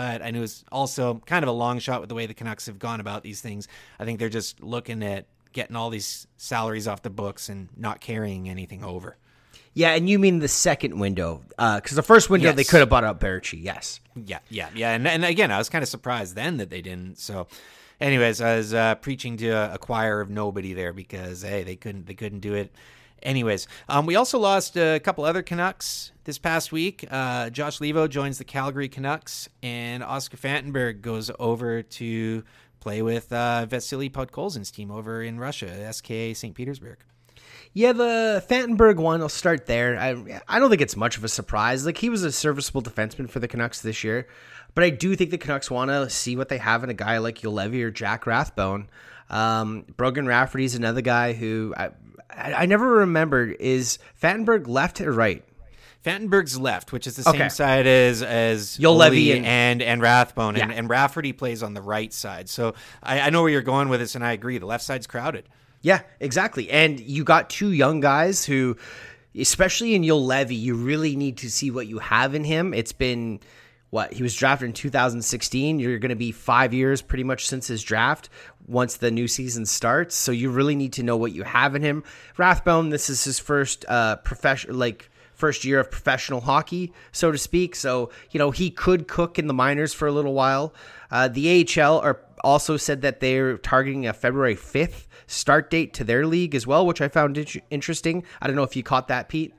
[0.00, 2.32] but I knew it was also kind of a long shot with the way the
[2.32, 3.68] Canucks have gone about these things.
[3.98, 8.00] I think they're just looking at getting all these salaries off the books and not
[8.00, 9.18] carrying anything over.
[9.74, 11.42] Yeah, and you mean the second window?
[11.50, 12.56] Because uh, the first window yes.
[12.56, 13.62] they could have bought out Baertschi.
[13.62, 14.00] Yes.
[14.16, 14.92] Yeah, yeah, yeah.
[14.92, 17.18] And, and again, I was kind of surprised then that they didn't.
[17.18, 17.46] So,
[18.00, 22.06] anyways, I was uh, preaching to a choir of nobody there because hey, they couldn't
[22.06, 22.72] they couldn't do it
[23.22, 27.06] Anyways, um, we also lost a couple other Canucks this past week.
[27.10, 32.44] Uh, Josh Leivo joins the Calgary Canucks, and Oscar Fantenberg goes over to
[32.80, 36.54] play with uh, Vasily Podkolzin's team over in Russia, SKA St.
[36.54, 36.98] Petersburg.
[37.72, 39.96] Yeah, the Fantenberg one, I'll start there.
[39.98, 41.86] I, I don't think it's much of a surprise.
[41.86, 44.26] Like, he was a serviceable defenseman for the Canucks this year,
[44.74, 47.18] but I do think the Canucks want to see what they have in a guy
[47.18, 48.88] like Juolevi or Jack Rathbone.
[49.28, 51.90] Um, Brogan Rafferty's another guy who I,
[52.36, 55.44] I, never remembered is Fantenberg left or right?
[56.04, 60.62] Fantenberg's left, which is the same side as as Juolevi and, and and Rathbone, yeah.
[60.62, 62.48] and, and Rafferty plays on the right side.
[62.48, 64.56] So I, I know where you're going with this, and I agree.
[64.58, 65.46] The left side's crowded.
[65.82, 66.70] Yeah, exactly.
[66.70, 68.76] And you got two young guys who,
[69.38, 72.72] especially in Juolevi, you really need to see what you have in him.
[72.72, 73.40] It's been
[73.90, 75.78] what he was drafted in 2016.
[75.78, 78.28] You're going to be five years pretty much since his draft
[78.66, 80.14] once the new season starts.
[80.14, 82.04] So you really need to know what you have in him.
[82.36, 87.38] Rathbone, this is his first uh, professional, like first year of professional hockey, so to
[87.38, 87.74] speak.
[87.74, 90.72] So you know he could cook in the minors for a little while.
[91.10, 96.04] Uh, the AHL are also said that they're targeting a February 5th start date to
[96.04, 98.24] their league as well, which I found interesting.
[98.40, 99.54] I don't know if you caught that, Pete.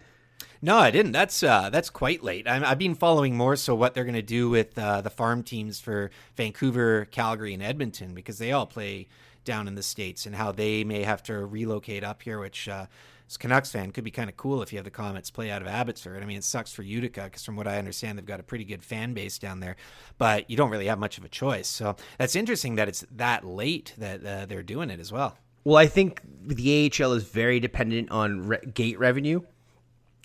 [0.62, 1.12] No, I didn't.
[1.12, 2.48] That's uh, that's quite late.
[2.48, 5.42] i have been following more so what they're going to do with uh, the farm
[5.42, 9.08] teams for Vancouver, Calgary, and Edmonton because they all play
[9.44, 12.68] down in the states and how they may have to relocate up here, which.
[12.68, 12.86] Uh,
[13.30, 15.62] as Canucks fan, could be kind of cool if you have the Comets play out
[15.62, 16.22] of Abbotsford.
[16.22, 18.66] I mean, it sucks for Utica because, from what I understand, they've got a pretty
[18.66, 19.78] good fan base down there,
[20.18, 21.70] but you don't really have much of a choice.
[21.70, 25.38] So that's interesting that it's that late that uh, they're doing it as well.
[25.64, 29.44] Well, I think the AHL is very dependent on re- gate revenue.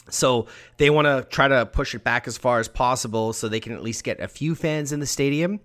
[0.08, 3.60] So they want to try to push it back as far as possible so they
[3.60, 5.60] can at least get a few fans in the stadium.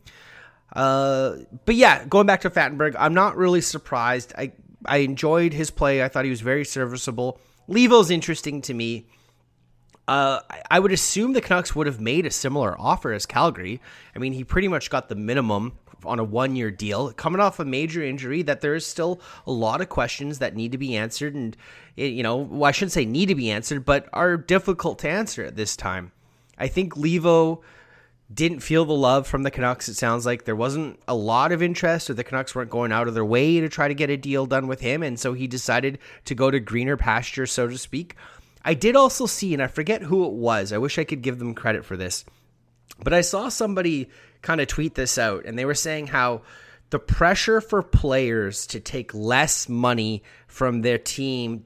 [0.73, 4.33] Uh, but yeah, going back to Fantenberg, I'm not really surprised.
[4.37, 4.53] I
[4.85, 6.03] I enjoyed his play.
[6.03, 7.39] I thought he was very serviceable.
[7.67, 9.07] Leivo's interesting to me.
[10.11, 13.79] Uh, I would assume the Canucks would have made a similar offer as Calgary.
[14.13, 17.61] I mean, he pretty much got the minimum on a one year deal, coming off
[17.61, 20.97] a major injury that there is still a lot of questions that need to be
[20.97, 21.33] answered.
[21.33, 21.55] And,
[21.95, 25.45] you know, well, I shouldn't say need to be answered, but are difficult to answer
[25.45, 26.11] at this time.
[26.57, 27.61] I think Leivo
[28.33, 29.87] didn't feel the love from the Canucks.
[29.87, 33.07] It sounds like there wasn't a lot of interest, or the Canucks weren't going out
[33.07, 35.03] of their way to try to get a deal done with him.
[35.03, 38.17] And so he decided to go to greener pasture, so to speak.
[38.63, 41.39] I did also see, and I forget who it was, I wish I could give
[41.39, 42.25] them credit for this,
[43.03, 44.09] but I saw somebody
[44.41, 46.41] kind of tweet this out, and they were saying how
[46.91, 51.63] the pressure for players to take less money from their team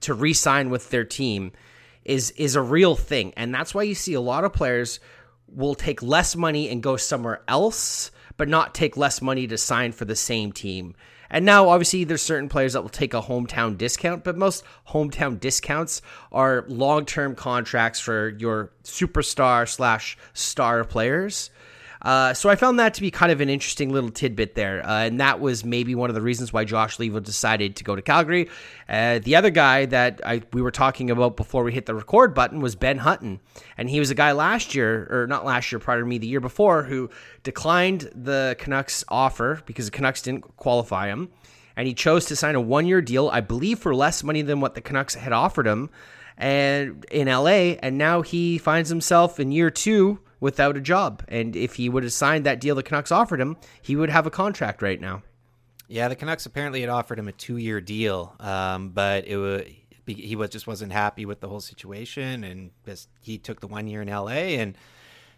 [0.00, 1.52] to re-sign with their team
[2.04, 5.00] is is a real thing, and that's why you see a lot of players
[5.46, 9.92] will take less money and go somewhere else, but not take less money to sign
[9.92, 10.94] for the same team.
[11.32, 15.40] And now, obviously, there's certain players that will take a hometown discount, but most hometown
[15.40, 21.50] discounts are long term contracts for your superstar slash star players.
[22.02, 25.04] Uh, so I found that to be kind of an interesting little tidbit there, uh,
[25.04, 28.02] and that was maybe one of the reasons why Josh Leivo decided to go to
[28.02, 28.50] Calgary.
[28.88, 32.34] Uh, the other guy that I, we were talking about before we hit the record
[32.34, 33.38] button was Ben Hutton,
[33.78, 36.40] and he was a guy last year, or not last year, pardon me, the year
[36.40, 37.08] before, who
[37.44, 41.28] declined the Canucks offer because the Canucks didn't qualify him.
[41.76, 44.60] and he chose to sign a one year deal, I believe, for less money than
[44.60, 45.88] what the Canucks had offered him,
[46.36, 47.78] and in LA.
[47.80, 51.22] And now he finds himself in year two without a job.
[51.28, 54.26] And if he would have signed that deal the Canucks offered him, he would have
[54.26, 55.22] a contract right now.
[55.86, 59.62] Yeah, the Canucks apparently had offered him a two-year deal, um, but it was
[60.04, 63.86] he was just wasn't happy with the whole situation, and just, he took the one
[63.86, 64.76] year in LA, and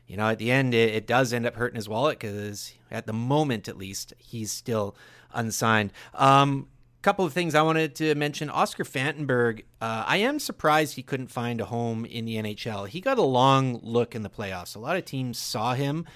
[0.07, 3.07] you know at the end it, it does end up hurting his wallet because at
[3.07, 4.97] the moment at least he's still
[5.35, 5.93] unsigned.
[6.14, 6.69] Um,
[7.05, 8.49] couple of things I wanted to mention.
[8.49, 12.88] Oscar Fantenberg, uh, I am surprised he couldn't find a home in the NHL.
[12.88, 14.75] He got a long look in the playoffs.
[14.75, 16.07] A lot of teams saw him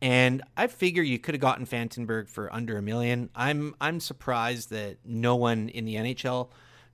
[0.00, 3.28] and I figure you could have gotten Fantenberg for under a million.
[3.34, 6.48] I'm I'm surprised that no one in the NHL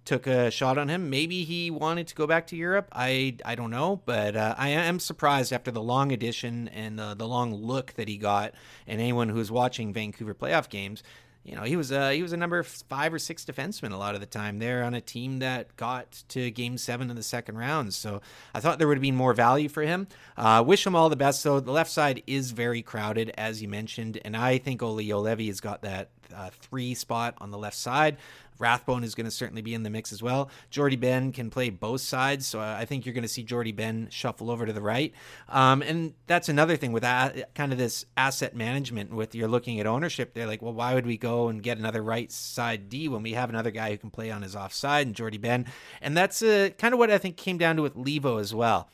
[0.04, 1.08] took a shot on him.
[1.08, 2.88] Maybe he wanted to go back to Europe.
[2.92, 7.14] I I don't know, but uh, I am surprised after the long edition and uh,
[7.14, 8.54] the long look that he got.
[8.86, 11.02] And anyone who's watching Vancouver playoff games
[11.44, 14.14] you know, he was a he was a number five or six defenseman a lot
[14.14, 17.58] of the time there on a team that got to Game Seven in the second
[17.58, 17.92] round.
[17.92, 18.22] So
[18.54, 20.08] I thought there would have been more value for him.
[20.38, 21.44] Uh, wish him all the best.
[21.44, 25.48] Though the left side is very crowded, as you mentioned, and I think Olli Juolevi
[25.48, 28.16] has got that uh, three spot on the left side.
[28.58, 30.50] Rathbone is going to certainly be in the mix as well.
[30.70, 34.08] Jordie Benn can play both sides, so I think you're going to see Jordie Benn
[34.10, 35.12] shuffle over to the right.
[35.48, 39.12] Um, and that's another thing with that, kind of this asset management.
[39.12, 42.02] With you're looking at ownership, they're like, well, why would we go and get another
[42.02, 45.16] right side D when we have another guy who can play on his offside and
[45.16, 45.66] Jordie Benn?
[46.00, 48.88] And that's uh, kind of what I think came down to with Leivo as well.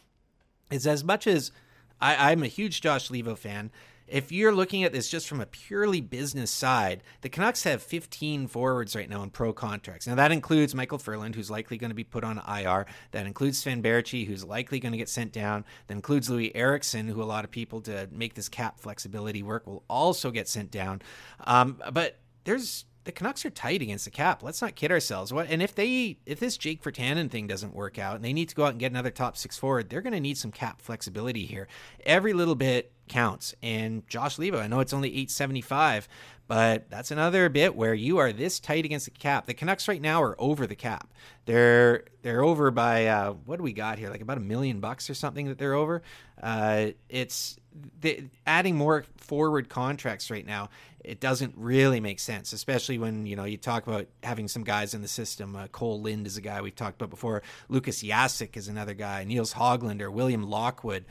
[0.71, 1.51] Is as much as
[2.01, 3.71] I, I'm a huge Josh Leivo fan
[4.11, 8.49] if you're looking at this just from a purely business side, the Canucks have 15
[8.49, 10.07] forwards right now in pro contracts.
[10.07, 12.87] Now that includes Michael Ferland, who's likely going to be put on IR.
[13.13, 15.65] That includes Sven Baertschi, who's likely going to get sent down.
[15.87, 19.67] That includes Loui Eriksson, who a lot of people to make this cap flexibility work
[19.67, 21.03] will also get sent down.
[21.45, 24.41] Um, but there's the Canucks are tight against the cap.
[24.41, 25.33] Let's not kid ourselves.
[25.33, 28.49] What and if they if this Jake Virtanen thing doesn't work out and they need
[28.51, 30.81] to go out and get another top six forward, they're going to need some cap
[30.81, 31.67] flexibility here.
[32.07, 33.53] Every little bit counts.
[33.65, 36.07] And Josh Leivo, I know it's only 875,
[36.47, 39.47] but that's another bit where you are this tight against the cap.
[39.47, 41.13] The Canucks right now are over the cap.
[41.47, 44.09] They're they're over by uh, what do we got here?
[44.09, 46.03] Like about a million bucks or something that they're over.
[46.41, 47.59] Uh, it's
[48.47, 50.69] adding more forward contracts right now
[51.05, 54.95] it doesn't really make sense, especially when you know you talk about having some guys
[54.95, 55.57] in the system.
[55.57, 57.43] Uh, Cole Lind is a guy we've talked about before.
[57.69, 59.25] Lucas Jasek is another guy.
[59.25, 61.05] Nils Hoglander, William Lockwood.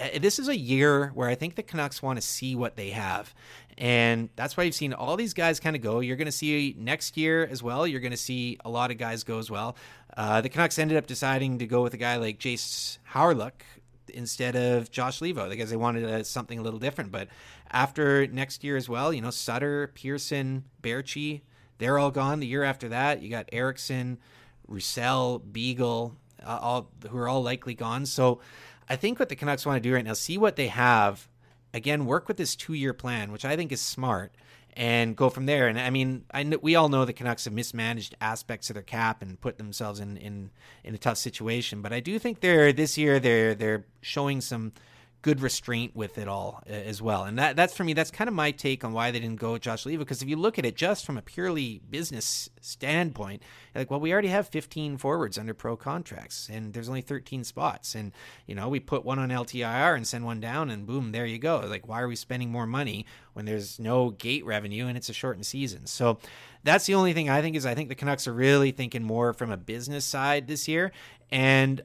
[0.00, 2.90] Uh, this is a year where I think the Canucks want to see what they
[2.90, 3.34] have.
[3.76, 6.00] And that's why you've seen all these guys kind of go.
[6.00, 7.86] You're going to see next year as well.
[7.86, 9.76] You're going to see a lot of guys go as well.
[10.16, 13.52] Uh, the Canucks ended up deciding to go with a guy like Jayce Hawryluk
[14.12, 17.10] instead of Josh Leivo because they wanted uh, something a little different.
[17.10, 17.28] But
[17.70, 21.42] after next year as well, you know, Sutter, Pearson, Baertschi,
[21.78, 22.40] they're all gone.
[22.40, 24.18] The year after that, you got Eriksson,
[24.68, 28.06] Roussel, Beagle, uh, all who are all likely gone.
[28.06, 28.40] So
[28.88, 31.28] I think what the Canucks want to do right now, see what they have.
[31.74, 34.34] Again, work with this two-year plan, which I think is smart,
[34.74, 35.68] and go from there.
[35.68, 38.82] And I mean, I know, we all know the Canucks have mismanaged aspects of their
[38.82, 40.50] cap and put themselves in in
[40.84, 41.82] in a tough situation.
[41.82, 44.72] But I do think they're this year they're they're showing some
[45.22, 47.24] good restraint with it all as well.
[47.24, 49.52] And that that's for me, that's kind of my take on why they didn't go
[49.52, 50.00] with Josh Leivo.
[50.00, 53.42] Because if you look at it just from a purely business standpoint,
[53.74, 57.94] like, well, we already have 15 forwards under pro contracts, and there's only 13 spots,
[57.94, 58.12] and
[58.46, 61.38] you know we put one on LTIR and send one down, and boom, there you
[61.38, 61.60] go.
[61.60, 65.14] Like, why are we spending more money when there's no gate revenue and it's a
[65.14, 65.86] shortened season?
[65.86, 66.18] So.
[66.64, 69.32] That's the only thing I think is I think the Canucks are really thinking more
[69.32, 70.92] from a business side this year,
[71.28, 71.82] and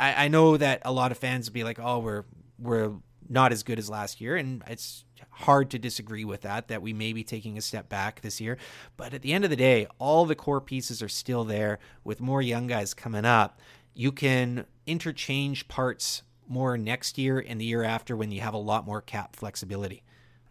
[0.00, 2.24] I, I know that a lot of fans will be like, "Oh, we're
[2.62, 2.92] we're
[3.28, 6.68] not as good as last year, and it's hard to disagree with that.
[6.68, 8.58] That we may be taking a step back this year,
[8.96, 11.78] but at the end of the day, all the core pieces are still there.
[12.04, 13.60] With more young guys coming up,
[13.94, 18.58] you can interchange parts more next year and the year after when you have a
[18.58, 20.02] lot more cap flexibility.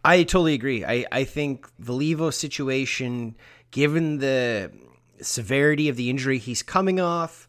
[0.04, 0.84] I totally agree.
[0.84, 3.36] I, I think the Leivo situation,
[3.70, 4.72] given the
[5.20, 7.48] severity of the injury he's coming off,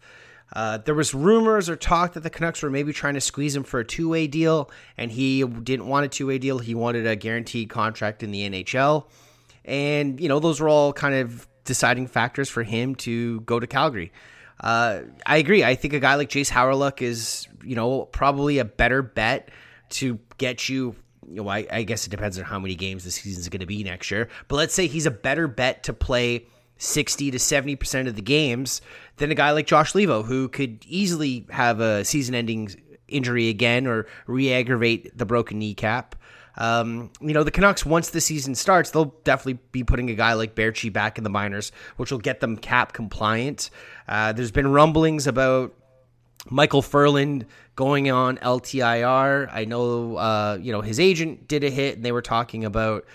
[0.53, 3.63] uh, there was rumors or talk that the Canucks were maybe trying to squeeze him
[3.63, 6.59] for a two way deal, and he didn't want a two way deal.
[6.59, 9.05] He wanted a guaranteed contract in the NHL,
[9.65, 13.65] and you know those were all kind of deciding factors for him to go to
[13.65, 14.11] Calgary.
[14.59, 15.63] Uh, I agree.
[15.63, 19.49] I think a guy like Jayce Hawryluk is, you know, probably a better bet
[19.91, 20.95] to get you.
[21.27, 23.61] You know, I, I guess it depends on how many games the season is going
[23.61, 24.29] to be next year.
[24.47, 26.47] But let's say he's a better bet to play
[26.77, 28.81] 60 to 70% of the games
[29.17, 32.69] than a guy like Josh Leivo, who could easily have a season ending
[33.07, 36.15] injury again or re aggravate the broken kneecap.
[36.55, 40.33] Um, you know, the Canucks, once the season starts, they'll definitely be putting a guy
[40.33, 43.69] like Baertschi back in the minors, which will get them cap compliant.
[44.07, 45.73] Uh, there's been rumblings about
[46.49, 47.45] Michael Ferland
[47.75, 49.49] going on LTIR.
[49.51, 53.05] I know, uh, you know, his agent did a hit, and they were talking about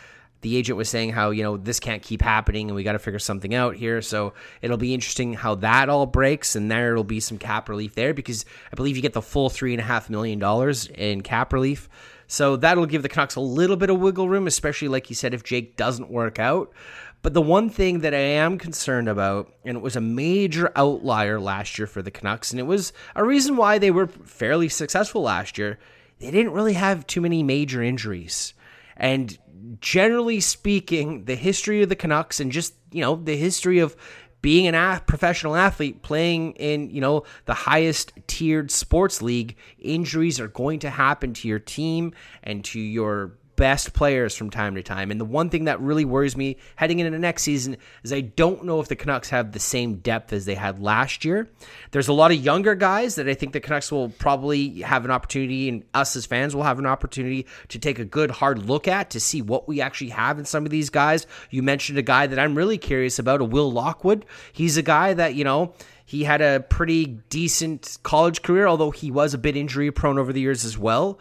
[0.41, 2.99] the agent was saying how you know this can't keep happening and we got to
[2.99, 4.01] figure something out here.
[4.03, 7.95] So it'll be interesting how that all breaks and there it'll be some cap relief
[7.95, 11.23] there because i believe you get the full three and a half million dollars in
[11.23, 11.89] cap relief.
[12.27, 15.35] So that'll give the canucks a little bit of wiggle room especially like you said
[15.35, 16.73] if jake doesn't work out.
[17.21, 21.41] But the one thing that I am concerned about, and it was a major outlier
[21.41, 25.23] last year for the Canucks, and it was a reason why they were fairly successful
[25.23, 25.81] last year,
[26.21, 28.55] they didn't really have too many major injuries.
[28.97, 29.37] And
[29.81, 33.97] generally speaking, the history of the Canucks and just, you know, the history of
[34.41, 40.49] being a- professional athlete playing in, you know, the highest tiered sports league, injuries are
[40.49, 45.11] going to happen to your team and to your best players from time to time.
[45.11, 48.65] And the one thing that really worries me heading into next season is I don't
[48.65, 51.51] know if the Canucks have the same depth as they had last year.
[51.91, 55.11] There's a lot of younger guys that I think the Canucks will probably have an
[55.11, 58.87] opportunity, and us as fans will have an opportunity to take a good hard look
[58.87, 61.27] at to see what we actually have in some of these guys.
[61.51, 64.25] You mentioned a guy that I'm really curious about, a Will Lockwood.
[64.53, 69.11] He's a guy that, you know, he had a pretty decent college career, although he
[69.11, 71.19] was a bit injury prone over the years as well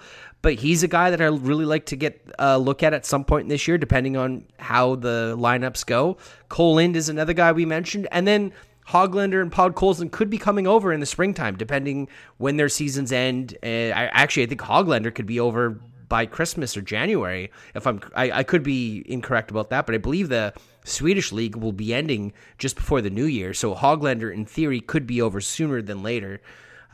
[0.47, 3.25] but he's a guy that I really like to get a look at at some
[3.25, 6.15] point this year, depending on how the lineups go.
[6.47, 8.53] Cole Lind is another guy we mentioned, and then
[8.87, 13.57] Hoglander and Podkolzin could be coming over in the springtime, depending when their seasons end.
[13.61, 17.51] Uh, I actually I think Hoglander could be over by Christmas or January.
[17.75, 20.53] If I'm, I, I could be incorrect about that, but I believe the
[20.85, 23.53] Swedish league will be ending just before the new year.
[23.53, 26.39] So Hoglander, in theory, could be over sooner than later.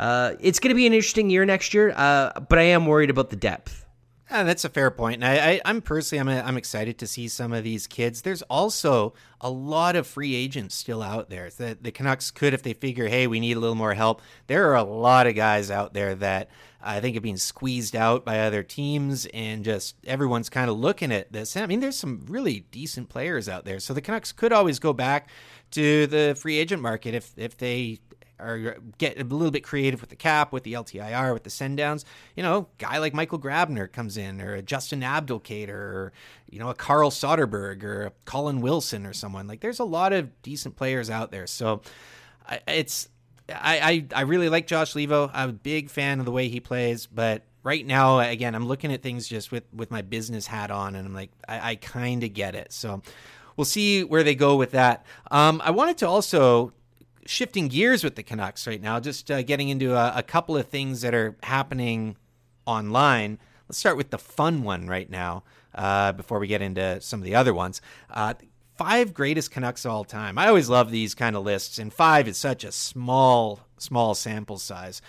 [0.04, 3.10] Uh, it's going to be an interesting year next year, uh, but I am worried
[3.10, 3.86] about the depth.
[4.30, 5.24] Yeah, that's a fair point.
[5.24, 8.22] And I, am personally, I'm, I'm excited to see some of these kids.
[8.22, 12.64] There's also a lot of free agents still out there that the Canucks could, if
[12.64, 14.22] they figure, hey, we need a little more help.
[14.48, 16.50] There are a lot of guys out there that
[16.82, 21.14] I think are being squeezed out by other teams, and just everyone's kind of looking
[21.14, 21.56] at this.
[21.56, 24.92] I mean, there's some really decent players out there, so the Canucks could always go
[24.92, 25.30] back
[25.72, 28.00] to the free agent market if if they
[28.44, 31.78] or get a little bit creative with the cap, with the LTIR, with the send
[31.78, 32.06] downs.
[32.36, 36.14] You know, guy like Michael Grabner comes in, or a Justin Abdelkader, or
[36.50, 39.62] you know, a Carl Soderberg, or a Colin Wilson, or someone like.
[39.62, 41.82] There's a lot of decent players out there, so
[42.68, 43.10] it's.
[43.50, 45.30] I, I, I really like Josh Leivo.
[45.34, 48.92] I'm a big fan of the way he plays, but right now, again, I'm looking
[48.94, 52.24] at things just with, with my business hat on, and I'm like, I, I kind
[52.24, 52.72] of get it.
[52.72, 53.02] So
[53.56, 55.06] we'll see where they go with that.
[55.32, 56.74] Um, I wanted to also
[57.26, 60.68] shifting gears with the Canucks right now, just uh, getting into a, a, couple of
[60.68, 62.18] things that are happening
[62.66, 63.40] online.
[63.68, 65.44] Let's start with the fun one right now
[65.76, 67.82] uh, before we get into some of the other ones.
[68.10, 68.34] Uh,
[68.78, 70.38] five greatest Canucks of all time.
[70.38, 74.58] I always love these kind of lists, and five is such a small, small sample
[74.58, 75.02] size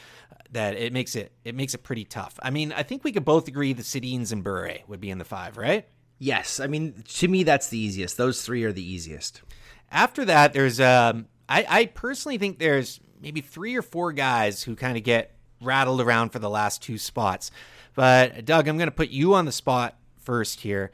[0.53, 2.39] that it makes it it makes it pretty tough.
[2.43, 5.19] I mean, I think we could both agree the Sedins and Bure would be in
[5.19, 5.87] the five, right?
[6.19, 8.17] Yes, I mean to me that's the easiest.
[8.17, 9.43] Those three are the easiest.
[9.91, 14.77] After that, there's um, I, I personally think there's maybe three or four guys who
[14.77, 17.51] kind of get rattled around for the last two spots.
[17.95, 20.91] But Doug, I'm going to put you on the spot first here.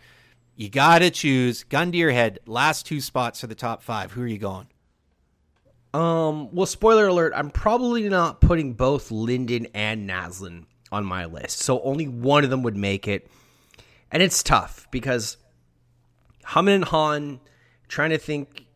[0.57, 2.41] You got to choose gun to your head.
[2.47, 4.13] Last two spots for the top five.
[4.13, 4.67] Who are you going?
[5.93, 6.55] Um.
[6.55, 7.33] Well, spoiler alert.
[7.35, 12.51] I'm probably not putting both Linden and Naslund on my list, so only one of
[12.51, 13.29] them would make it,
[14.13, 15.37] and it's tough because
[16.47, 17.41] Hamann and Hahn.
[17.89, 18.67] Trying to think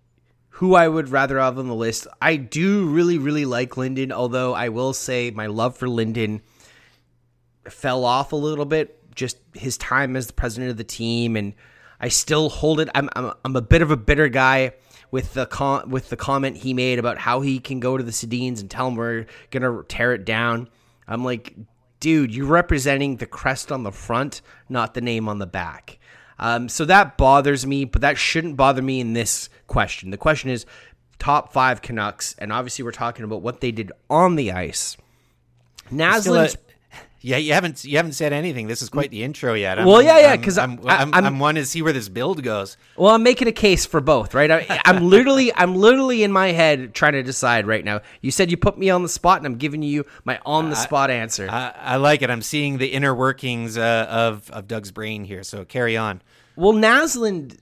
[0.58, 2.06] who I would rather have on the list.
[2.22, 6.42] I do really, really like Linden, although I will say my love for Linden
[7.68, 9.00] fell off a little bit.
[9.16, 11.54] Just his time as the president of the team, and
[12.00, 12.88] I still hold it.
[12.94, 14.74] I'm I'm, I'm a bit of a bitter guy
[15.10, 18.12] with the com- with the comment he made about how he can go to the
[18.12, 20.68] Sedins and tell them we're gonna tear it down.
[21.08, 21.56] I'm like,
[21.98, 25.98] dude, you're representing the crest on the front, not the name on the back.
[26.38, 30.10] Um, so that bothers me, but that shouldn't bother me in this question.
[30.10, 30.66] The question is
[31.18, 34.96] top five Canucks, and obviously we're talking about what they did on the ice.
[35.90, 36.56] Naslund.
[37.24, 38.66] Yeah, you haven't you haven't said anything.
[38.66, 39.78] This is quite the intro yet.
[39.78, 42.42] I'm, well, yeah, yeah, because I'm I'm, I'm, I'm, I'm to see where this build
[42.42, 42.76] goes.
[42.98, 44.50] Well, I'm making a case for both, right?
[44.50, 48.02] I, am literally I'm literally in my head trying to decide right now.
[48.20, 50.76] You said you put me on the spot, and I'm giving you my on the
[50.76, 51.48] spot answer.
[51.50, 52.28] I, I, like it.
[52.28, 55.44] I'm seeing the inner workings uh, of of Doug's brain here.
[55.44, 56.20] So carry on.
[56.56, 57.56] Well, Naslund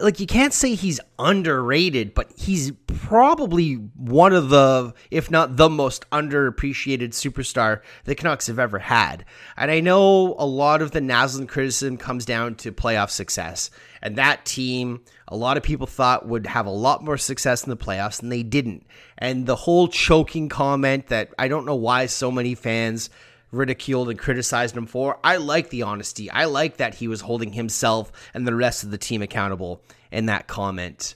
[0.00, 5.68] like you can't say he's underrated, but he's probably one of the, if not the
[5.68, 9.24] most underappreciated superstar the Canucks have ever had.
[9.56, 13.70] And I know a lot of the Naslund criticism comes down to playoff success.
[14.00, 17.70] And that team, a lot of people thought would have a lot more success in
[17.70, 18.86] the playoffs, and they didn't.
[19.18, 23.10] And the whole choking comment that I don't know why so many fans
[23.52, 25.20] ridiculed and criticized him for.
[25.22, 26.30] I like the honesty.
[26.30, 30.26] I like that he was holding himself and the rest of the team accountable in
[30.26, 31.14] that comment.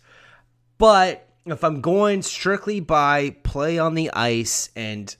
[0.78, 5.14] But if I'm going strictly by play on the ice and,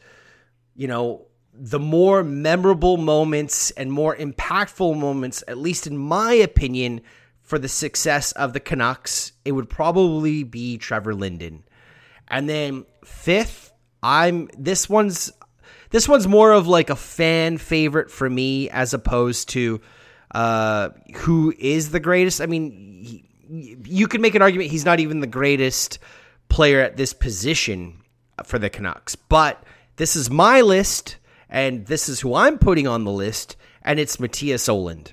[0.75, 1.27] you know,
[1.59, 7.01] the more memorable moments and more impactful moments, at least in my opinion,
[7.41, 11.63] for the success of the Canucks, it would probably be Trevor Linden.
[12.29, 15.33] And then fifth, I'm this one's
[15.91, 19.81] this one's more of like a fan favorite for me as opposed to
[20.33, 22.41] uh, who is the greatest.
[22.41, 22.73] I mean,
[23.03, 25.99] he, you could make an argument he's not even the greatest
[26.49, 28.03] player at this position
[28.45, 29.63] for the Canucks, but
[29.97, 31.17] this is my list,
[31.49, 35.13] and this is who I'm putting on the list, and it's Mattias Ohlund.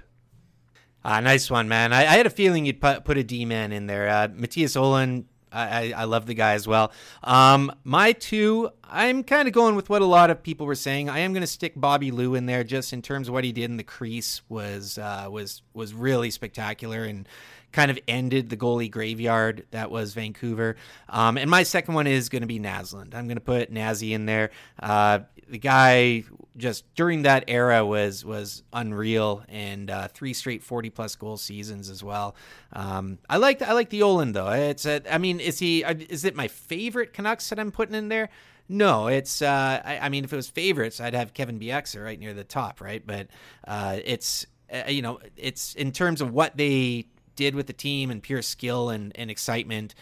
[1.06, 1.94] Uh, nice one, man.
[1.94, 4.08] I, I, had a feeling you'd put, put a D man in there.
[4.08, 6.91] Uh, Mattias Ohlund I, I love the guy as well.
[7.24, 11.10] Um, my two, I'm kind of going with what a lot of people were saying.
[11.10, 13.51] I am going to stick Bobby Lou in there, just in terms of what he
[13.51, 17.28] did in the crease was uh, was was really spectacular and
[17.74, 20.78] kind of ended the goalie graveyard that was Vancouver.
[21.10, 23.16] Um, and my second one is going to be Naslund.
[23.16, 24.51] I'm going to put Nazzy in there.
[24.80, 26.24] Uh, the guy
[26.56, 31.89] just during that era was was unreal, and uh, three straight 40 plus goal seasons
[31.89, 32.36] as well.
[32.74, 34.50] Um, I like I like the Ohlund though.
[34.50, 38.10] It's a, I mean, is he is it my favorite Canucks that I'm putting in
[38.10, 38.30] there?
[38.70, 39.41] No, it's.
[39.41, 42.46] Uh, I, I, mean, if it was favorites, I'd have Kevin Bieksa right near the
[42.46, 43.06] top, right?
[43.06, 43.28] But
[43.68, 48.10] uh, it's uh, you know, it's in terms of what they did with the team
[48.10, 49.96] and pure skill and, and excitement.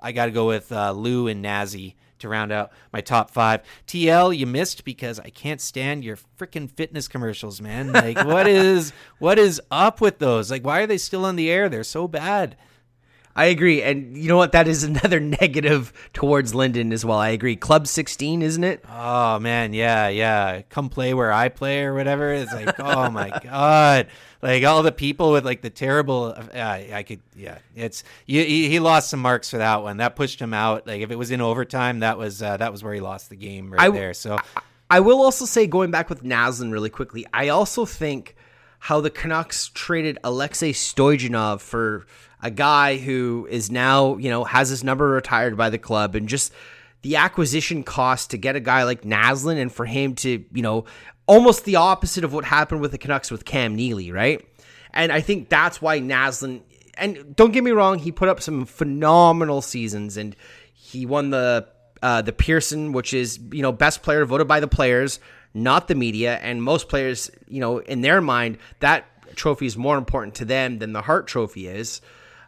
[0.00, 1.94] I got to go with uh, Lou and Nazzy
[2.24, 3.62] to round out my top five.
[3.86, 7.92] TL, you missed because I can't stand your freaking fitness commercials, man.
[7.92, 10.50] Like, what is what is up with those?
[10.50, 11.68] Like, why are they still on the air?
[11.68, 12.56] They're so bad.
[13.36, 14.52] I agree, and you know what?
[14.52, 17.18] That is another negative towards Linden as well.
[17.18, 17.56] I agree.
[17.56, 18.84] Club sixteen, isn't it?
[18.88, 20.62] Oh man, yeah, yeah.
[20.70, 22.32] Come play where I play or whatever.
[22.32, 24.06] It's like, oh my god,
[24.40, 26.34] like all the people with like the terrible.
[26.36, 27.58] Uh, I could, yeah.
[27.74, 29.96] It's he, he lost some marks for that one.
[29.96, 30.86] That pushed him out.
[30.86, 33.36] Like if it was in overtime, that was uh, that was where he lost the
[33.36, 34.14] game right I, there.
[34.14, 34.38] So
[34.88, 38.36] I, will also say, going back with Naslund really quickly, I also think
[38.78, 42.06] how the Canucks traded Alexei Stojanov for
[42.44, 46.28] a guy who is now, you know, has his number retired by the club and
[46.28, 46.52] just
[47.02, 50.84] the acquisition cost to get a guy like Naslund and for him to, you know,
[51.26, 54.46] almost the opposite of what happened with the Canucks with Cam Neely, right?
[54.92, 56.60] And I think that's why Naslund
[56.96, 60.36] and don't get me wrong, he put up some phenomenal seasons and
[60.74, 61.66] he won the
[62.02, 65.18] uh, the Pearson, which is you know best player voted by the players,
[65.54, 69.96] not the media, and most players, you know, in their mind, that trophy is more
[69.96, 72.00] important to them than the Hart Trophy is.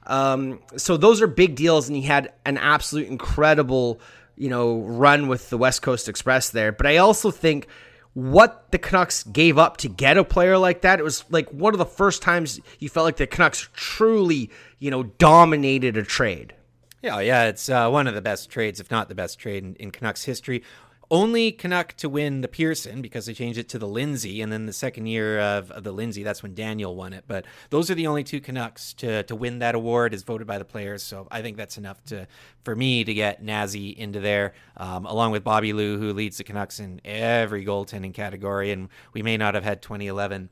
[0.06, 4.00] Um, so those are big deals, and he had an absolute incredible,
[4.36, 6.72] you know, run with the West Coast Express there.
[6.72, 7.66] But I also think
[8.14, 11.74] what the Canucks gave up to get a player like that, it was like one
[11.74, 16.54] of the first times you felt like the Canucks truly, you know, dominated a trade.
[17.02, 19.74] Yeah, yeah, it's uh, one of the best trades, if not the best trade in,
[19.76, 20.62] in Canucks history
[21.10, 24.66] only Canuck to win the Pearson because they changed it to the Lindsay, and then
[24.66, 27.24] the second year of, of, the Lindsay, that's when Daniel won it.
[27.26, 30.58] But those are the only two Canucks to to win that award, as voted by
[30.58, 31.02] the players.
[31.02, 32.26] So I think that's enough to
[32.64, 36.44] for me to get Nazzy into there, um, along with Bobby Lou, who leads the
[36.44, 40.50] Canucks in every goaltending category, and we may not have had 2011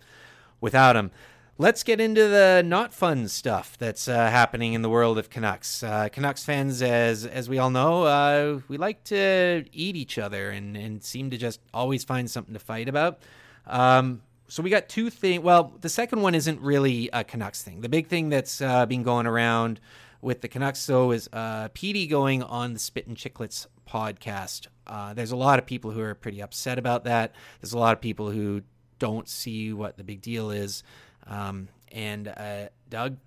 [0.61, 1.11] without him.
[1.57, 5.85] Let's get into the not fun stuff that's uh, happening in the world of Canucks.
[5.85, 10.51] Uh, Canucks fans, as as we all know, uh, we like to eat each other
[10.51, 13.21] and, and seem to just always find something to fight about.
[13.69, 15.45] Um, so we got two things.
[15.45, 17.83] Well, the second one isn't really a Canucks thing.
[17.83, 19.79] The big thing that's uh, been going around
[20.21, 24.67] with the Canucks, though, is uh, Petey going on the Spittin' Chiclets podcast.
[24.89, 27.33] Uh, there's a lot of people who are pretty upset about that.
[27.61, 28.63] There's a lot of people who
[28.99, 30.83] don't see what the big deal is.
[31.27, 33.19] Um, and uh, Doug,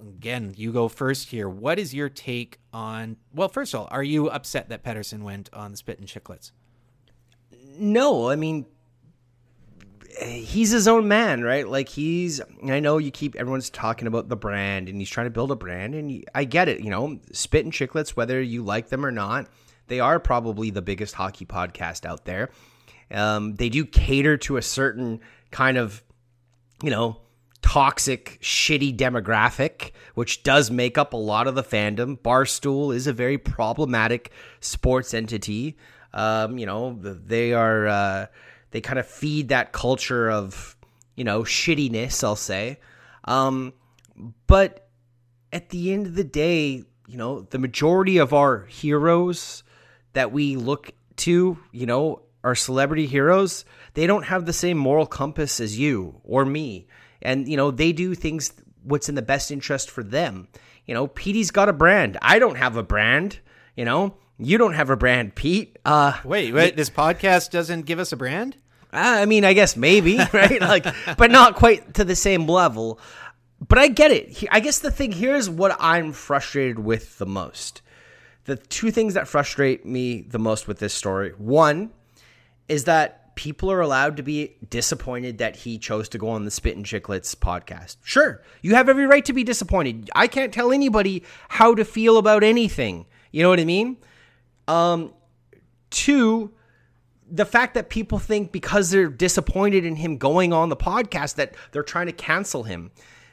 [0.00, 1.48] again, you go first here.
[1.48, 3.16] What is your take on?
[3.34, 6.52] Well, first of all, are you upset that Pettersson went on the and Chiclets?
[7.78, 8.66] No, I mean
[10.20, 11.66] he's his own man, right?
[11.66, 12.40] Like he's.
[12.64, 15.56] I know you keep everyone's talking about the brand, and he's trying to build a
[15.56, 16.80] brand, and he, I get it.
[16.80, 19.48] You know, Spittin' Chiclets, whether you like them or not,
[19.88, 22.50] they are probably the biggest hockey podcast out there.
[23.10, 26.02] Um, they do cater to a certain kind of,
[26.82, 27.20] you know,
[27.62, 32.18] toxic, shitty demographic, which does make up a lot of the fandom.
[32.18, 35.76] Barstool is a very problematic sports entity.
[36.12, 38.26] Um, you know, they are uh,
[38.72, 40.76] they kind of feed that culture of
[41.16, 42.22] you know shittiness.
[42.22, 42.78] I'll say,
[43.24, 43.72] um,
[44.46, 44.88] but
[45.52, 49.62] at the end of the day, you know, the majority of our heroes
[50.12, 55.06] that we look to, you know, our celebrity heroes, they don't have the same moral
[55.06, 56.86] compass as you or me.
[57.22, 58.52] And, you know, they do things
[58.82, 60.48] what's in the best interest for them.
[60.86, 62.18] You know, Petey's got a brand.
[62.20, 63.38] I don't have a brand,
[63.76, 64.16] you know.
[64.38, 65.78] You don't have a brand, Pete.
[65.84, 68.56] Uh Wait, wait, this podcast doesn't give us a brand?
[68.92, 70.60] I mean, I guess maybe, right?
[70.60, 72.98] like but not quite to the same level.
[73.66, 74.44] But I get it.
[74.50, 77.80] I guess the thing here is what I'm frustrated with the most.
[78.44, 81.30] The two things that frustrate me the most with this story.
[81.38, 81.92] One
[82.68, 86.50] is that people are allowed to be disappointed that he chose to go on the
[86.50, 87.96] Spittin' Chiclets podcast.
[88.02, 90.10] Sure, you have every right to be disappointed.
[90.14, 93.06] I can't tell anybody how to feel about anything.
[93.30, 93.96] You know what I mean?
[94.68, 95.14] Um,
[95.90, 96.52] two,
[97.30, 101.54] the fact that people think because they're disappointed in him going on the podcast that
[101.72, 102.90] they're trying to cancel him.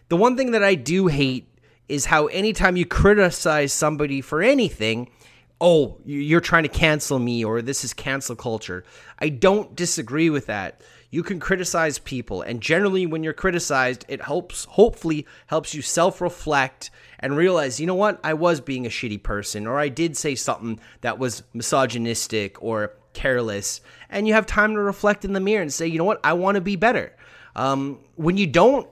[0.08, 1.48] The one thing that I do hate
[1.88, 5.10] is how anytime you criticize somebody for anything,
[5.62, 8.84] oh, you're trying to cancel me or this is cancel culture.
[9.20, 10.82] I don't disagree with that.
[11.12, 16.22] You can criticize people, and generally, when you're criticized, it helps, hopefully, helps you self
[16.22, 20.16] reflect and realize, you know what, I was being a shitty person, or I did
[20.16, 25.40] say something that was misogynistic or careless, and you have time to reflect in the
[25.40, 27.16] mirror and say, you know what, I want to be better.
[27.56, 28.88] Um, when you don't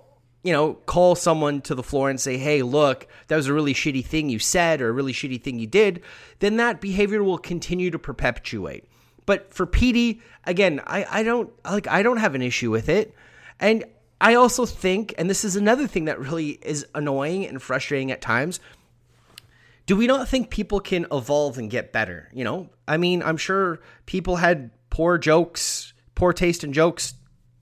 [0.48, 3.74] you know, call someone to the floor and say, hey, look, that was a really
[3.74, 6.02] shitty thing you said or a really shitty thing you did,
[6.40, 8.86] then that behavior will continue to perpetuate.
[9.26, 13.14] But for Petey, again, I, I don't like I don't have an issue with it.
[13.60, 13.84] And
[14.22, 18.22] I also think, and this is another thing that really is annoying and frustrating at
[18.22, 18.62] times,
[19.86, 22.30] do we not think people can evolve and get better?
[22.32, 27.16] You know, I mean, I'm sure people had poor jokes, poor taste in jokes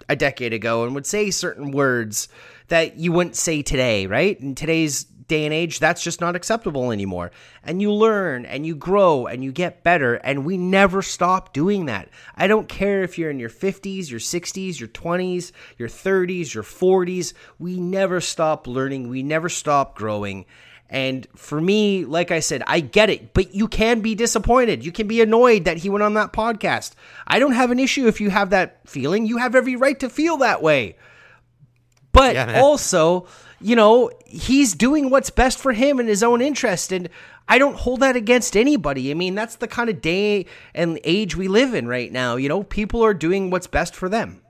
[0.08, 2.28] a decade ago and would say certain words
[2.68, 4.40] that you wouldn't say today, right?
[4.40, 7.32] In today's day and age, that's just not acceptable anymore.
[7.64, 11.86] And you learn and you grow and you get better, and we never stop doing
[11.86, 12.10] that.
[12.36, 16.64] I don't care if you're in your 50s, your 60s, your 20s, your 30s, your
[16.64, 20.46] 40s, we never stop learning, we never stop growing.
[20.88, 24.86] And for me, like I said, I get it, but you can be disappointed.
[24.86, 26.94] You can be annoyed that he went on that podcast.
[27.26, 29.26] I don't have an issue if you have that feeling.
[29.26, 30.96] You have every right to feel that way.
[32.16, 33.28] But yeah, also,
[33.62, 36.92] you know, he's doing what's best for him in his own interest.
[36.92, 37.10] And
[37.48, 39.12] I don't hold that against anybody.
[39.12, 42.38] I mean, that's the kind of day and age we live in right now.
[42.38, 44.42] You know, people are doing what's best for them.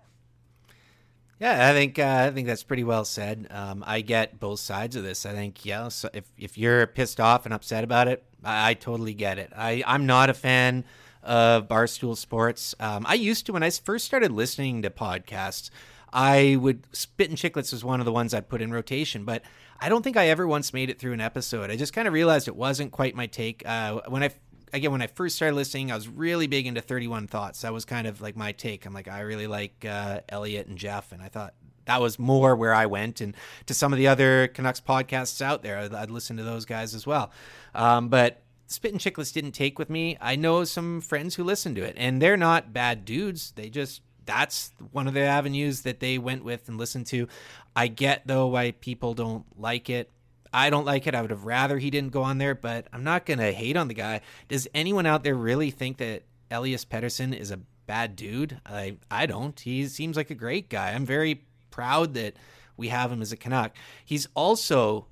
[1.39, 3.47] Yeah, I think uh, I think that's pretty well said.
[3.51, 5.25] Um, I get both sides of this.
[5.25, 8.73] I think yeah, so if if you're pissed off and upset about it, I, I
[8.73, 9.51] totally get it.
[9.55, 10.85] I I'm not a fan
[11.23, 12.73] of barstool sports.
[12.79, 15.71] Um, I used to when I first started listening to podcasts.
[16.15, 19.41] I would Spittin' Chiclets was one of the ones I'd put in rotation, but
[19.81, 21.69] I don't think I ever once made it through an episode.
[21.69, 23.67] I just kind of realized it wasn't quite my take.
[23.67, 24.29] Uh, when I
[24.71, 27.61] again when I first started listening, I was really big into Thirty One Thoughts.
[27.61, 28.85] That was kind of like my take.
[28.85, 31.53] I'm like I really like uh, Elliot and Jeff, and I thought
[31.83, 33.19] that was more where I went.
[33.19, 33.35] And
[33.65, 36.95] to some of the other Canucks podcasts out there, I'd, I'd listen to those guys
[36.95, 37.29] as well.
[37.73, 38.41] Um, but
[38.83, 40.17] and Chiclets didn't take with me.
[40.21, 43.51] I know some friends who listen to it, and they're not bad dudes.
[43.51, 47.27] They just that's one of the avenues that they went with and listened to.
[47.75, 50.09] I get though why people don't like it.
[50.53, 51.15] I don't like it.
[51.15, 53.75] I would have rather he didn't go on there, but I'm not going to hate
[53.75, 54.21] on the guy.
[54.47, 58.59] Does anyone out there really think that Elias Pettersson is a bad dude?
[58.65, 59.59] I I don't.
[59.59, 60.91] He seems like a great guy.
[60.91, 62.35] I'm very proud that
[62.77, 63.73] we have him as a Canuck.
[64.05, 65.07] He's also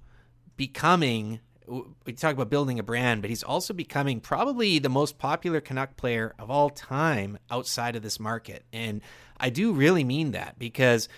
[0.55, 5.61] becoming we talk about building a brand, but he's also becoming probably the most popular
[5.61, 8.63] Canuck player of all time outside of this market.
[8.71, 9.01] And
[9.39, 11.09] I do really mean that because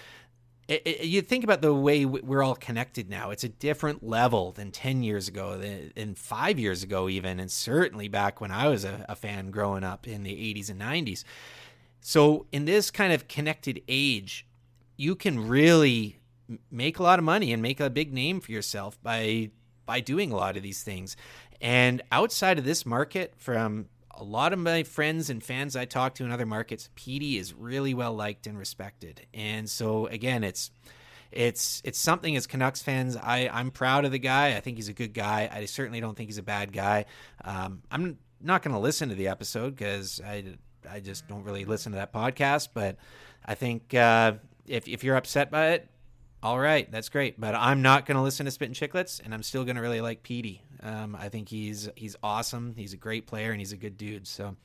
[0.68, 3.30] it, it, you think about the way we're all connected now.
[3.30, 8.08] It's a different level than 10 years ago, than five years ago, even, and certainly
[8.08, 11.24] back when I was a, a fan growing up in the 80s and 90s.
[12.02, 14.46] So, in this kind of connected age,
[14.96, 16.20] you can really
[16.72, 19.50] make a lot of money and make a big name for yourself by
[19.86, 21.16] by doing a lot of these things.
[21.62, 26.16] And outside of this market, from a lot of my friends and fans I talk
[26.16, 29.26] to in other markets, Petey is really well liked and respected.
[29.34, 30.72] And so again, it's
[31.32, 34.56] it's it's something as Canucks fans, I I'm proud of the guy.
[34.56, 35.50] I think he's a good guy.
[35.52, 37.06] I certainly don't think he's a bad guy.
[37.44, 40.46] Um, I'm not going to listen to the episode because I
[40.90, 42.70] I just don't really listen to that podcast.
[42.74, 42.98] But
[43.46, 44.34] I think uh,
[44.66, 45.90] if if you're upset by it,
[46.46, 47.42] all right, that's great.
[47.42, 50.00] But I'm not going to listen to Spittin' Chiclets, and I'm still going to really
[50.00, 50.62] like Petey.
[50.84, 52.76] Um, I think he's he's awesome.
[52.78, 54.28] He's a great player, and he's a good dude.
[54.28, 54.56] So,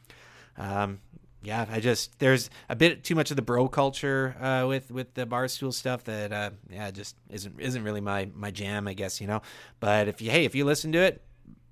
[0.58, 1.00] um,
[1.42, 5.14] yeah, I just there's a bit too much of the bro culture uh, with with
[5.14, 9.18] the barstool stuff that uh, yeah just isn't isn't really my my jam, I guess
[9.18, 9.40] you know.
[9.80, 11.22] But if you hey if you listen to it,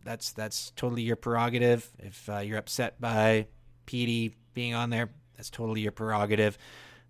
[0.05, 1.87] that's that's totally your prerogative.
[1.99, 3.47] If uh, you're upset by
[3.85, 6.57] Petey being on there, that's totally your prerogative.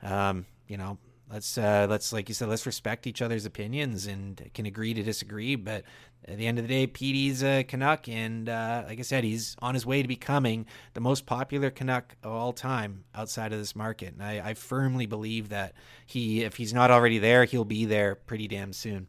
[0.03, 0.99] Um, you know,
[1.31, 5.03] let's uh, let's like you said, let's respect each other's opinions and can agree to
[5.03, 5.57] disagree.
[5.57, 5.85] But
[6.26, 9.57] at the end of the day, Petey's a Canuck, and uh, like I said, he's
[9.61, 13.76] on his way to becoming the most popular Canuck of all time outside of this
[13.76, 14.14] market.
[14.14, 15.74] And I, I firmly believe that
[16.07, 19.07] he, if he's not already there, he'll be there pretty damn soon.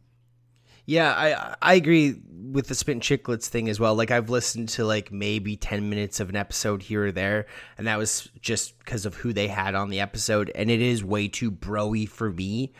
[0.86, 2.16] Yeah, I I agree
[2.52, 3.94] with the Spittin' Chiclets thing as well.
[3.94, 7.46] Like I've listened to like maybe ten minutes of an episode here or there,
[7.78, 11.04] and that was just because of who they had on the episode, and it is
[11.04, 12.72] way too broy for me.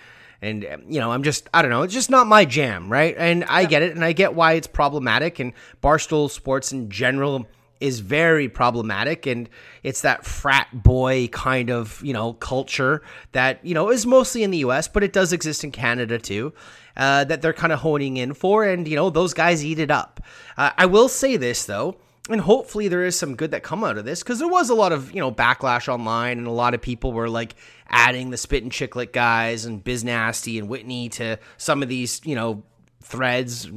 [0.43, 3.15] And you know, I'm just I don't know, it's just not my jam, right?
[3.17, 7.47] And I get it, and I get why it's problematic, and Barstool Sports in general
[7.81, 9.49] is very problematic and
[9.83, 14.51] it's that frat boy kind of you know culture that you know is mostly in
[14.51, 16.53] the us but it does exist in canada too
[16.97, 19.91] uh, that they're kind of honing in for, and you know those guys eat it
[19.91, 20.21] up.
[20.57, 21.97] Uh, I will say this though,
[22.29, 24.75] and hopefully there is some good that come out of this because there was a
[24.75, 27.55] lot of you know backlash online, and a lot of people were like
[27.89, 32.35] adding the Spittin' Chiclet guys and Biz Nasty and Whitney to some of these you
[32.35, 32.63] know
[33.03, 33.71] threads.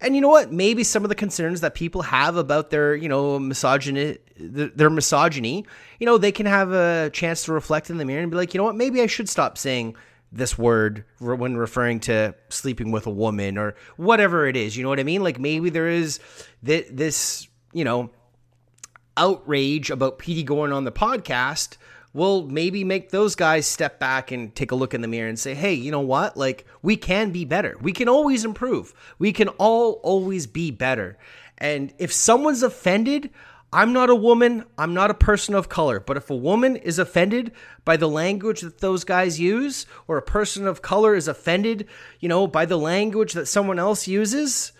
[0.00, 0.52] And you know what?
[0.52, 5.64] Maybe some of the concerns that people have about their, you know, misogyny, their misogyny,
[5.98, 8.52] you know, they can have a chance to reflect in the mirror and be like,
[8.52, 8.76] you know what?
[8.76, 9.96] Maybe I should stop saying
[10.34, 14.76] this word when referring to sleeping with a woman or whatever it is.
[14.76, 15.22] You know what I mean?
[15.22, 16.18] Like maybe there is
[16.62, 18.10] this, you know,
[19.16, 21.76] outrage about Petey going on the podcast
[22.12, 25.38] will maybe make those guys step back and take a look in the mirror and
[25.38, 26.36] say, hey, you know what?
[26.36, 27.76] Like, we can be better.
[27.80, 28.94] We can always improve.
[29.18, 31.18] We can all always be better.
[31.58, 33.30] And if someone's offended,
[33.74, 37.00] I'm not a woman, I'm not a person of color, but if a woman is
[37.00, 37.50] offended
[37.84, 41.88] by the language that those guys use, or a person of color is offended,
[42.20, 44.70] you know, by the language that someone else uses,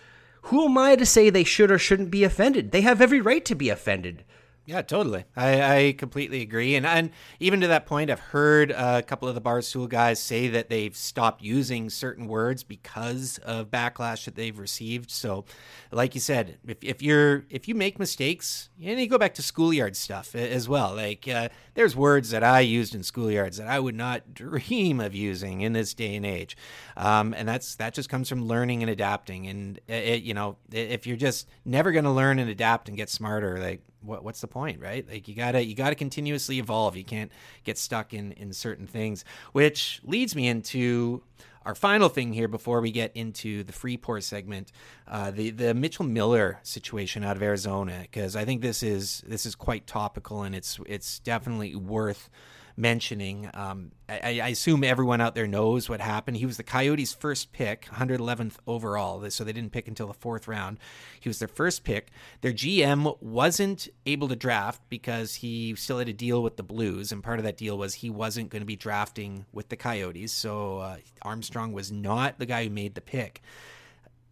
[0.43, 2.71] who am I to say they should or shouldn't be offended?
[2.71, 4.23] They have every right to be offended.
[4.67, 5.25] Yeah, totally.
[5.35, 6.73] I, I completely agree.
[6.73, 10.47] And and even to that point, I've heard a couple of the Barstool guys say
[10.47, 15.11] that they've stopped using certain words because of backlash that they've received.
[15.11, 15.45] So,
[15.91, 19.43] like you said, if, if you're if you make mistakes, and you go back to
[19.43, 20.95] schoolyard stuff as well.
[20.95, 25.13] Like uh, there's words that I used in schoolyards that I would not dream of
[25.13, 26.57] using in this day and age,
[26.97, 29.45] um, and that's that just comes from learning and adapting.
[29.45, 33.11] And it, you know, if you're just never going to learn and adapt and get
[33.11, 35.07] smarter, like what, what's the point, right?
[35.09, 36.95] Like you gotta you gotta continuously evolve.
[36.95, 37.31] You can't
[37.63, 41.21] get stuck in in certain things, which leads me into
[41.65, 44.71] our final thing here before we get into the Freeport segment,
[45.07, 49.45] uh, the the Mitchell Miller situation out of Arizona, because I think this is this
[49.45, 52.29] is quite topical and it's it's definitely worth
[52.77, 53.49] mentioning.
[53.53, 56.37] Um, I, I, assume everyone out there knows what happened.
[56.37, 60.47] He was the Coyotes' first pick, 111th overall, so they didn't pick until the fourth
[60.47, 60.77] round.
[61.19, 62.09] He was their first pick.
[62.41, 67.11] Their GM wasn't able to draft because he still had a deal with the Blues,
[67.11, 70.33] and part of that deal was he wasn't going to be drafting with the Coyotes.
[70.33, 73.41] So uh, Armstrong was not the guy who made the pick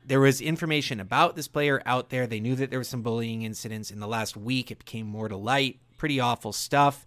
[0.05, 2.27] there was information about this player out there.
[2.27, 4.69] They knew that there was some bullying incidents in the last week.
[4.69, 5.79] It became more to light.
[5.97, 7.05] Pretty awful stuff.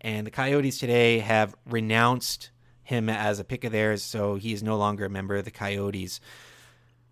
[0.00, 2.50] And the Coyotes today have renounced
[2.82, 5.50] him as a pick of theirs, so he is no longer a member of the
[5.50, 6.20] Coyotes.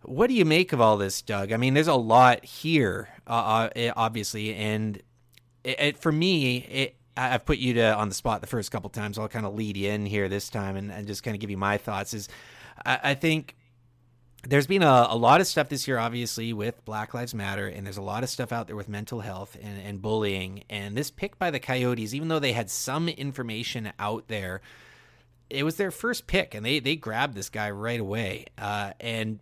[0.02, 1.52] What do you make of all this, Doug?
[1.52, 5.02] I mean, there's a lot here, uh, uh obviously, and
[5.64, 8.90] it, it, for me, it, I've put you to on the spot the first couple
[8.90, 9.18] times.
[9.18, 11.50] I'll kind of lead you in here this time and, and just kind of give
[11.50, 12.14] you my thoughts.
[12.14, 12.28] Is
[12.84, 13.56] I, I think
[14.48, 17.86] there's been a, a, lot of stuff this year, obviously, with Black Lives Matter, and
[17.86, 20.64] there's a lot of stuff out there with mental health and, and bullying.
[20.70, 24.60] And this pick by the Coyotes, even though they had some information out there,
[25.48, 28.46] it was their first pick, and they they grabbed this guy right away.
[28.58, 29.38] Uh, and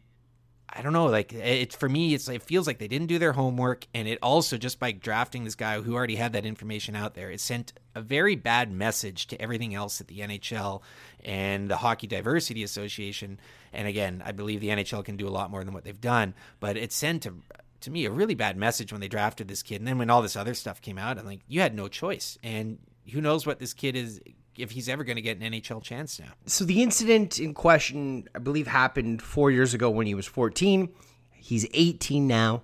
[0.68, 3.32] I don't know, like it's for me, it's it feels like they didn't do their
[3.32, 7.14] homework, and it also just by drafting this guy who already had that information out
[7.14, 10.82] there, it sent a very bad message to everything else at the NHL
[11.24, 13.38] and the Hockey Diversity Association.
[13.72, 16.34] And again, I believe the NHL can do a lot more than what they've done,
[16.58, 17.34] but it sent a,
[17.82, 19.80] to me a really bad message when they drafted this kid.
[19.80, 22.36] And then when all this other stuff came out, I'm like, you had no choice,
[22.42, 22.78] and
[23.12, 24.20] who knows what this kid is
[24.56, 26.32] if he's ever going to get an NHL chance now.
[26.46, 30.88] So the incident in question, I believe, happened four years ago when he was 14.
[31.32, 32.62] He's 18 now.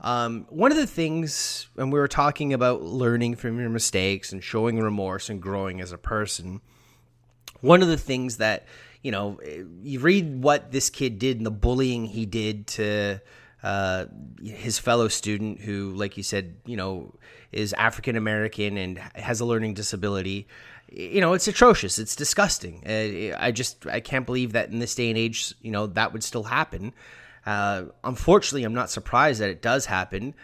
[0.00, 4.42] Um, one of the things, and we were talking about learning from your mistakes and
[4.42, 6.60] showing remorse and growing as a person.
[7.60, 8.66] one of the things that
[9.02, 9.40] you know,
[9.82, 13.20] you read what this kid did and the bullying he did to
[13.62, 14.06] uh,
[14.42, 17.12] his fellow student who, like you said, you know,
[17.50, 20.46] is African American and has a learning disability.
[20.94, 21.98] You know, it's atrocious.
[21.98, 22.82] It's disgusting.
[22.86, 26.12] Uh, I just I can't believe that in this day and age, you know, that
[26.12, 26.92] would still happen.
[27.46, 30.34] Uh, unfortunately, I'm not surprised that it does happen.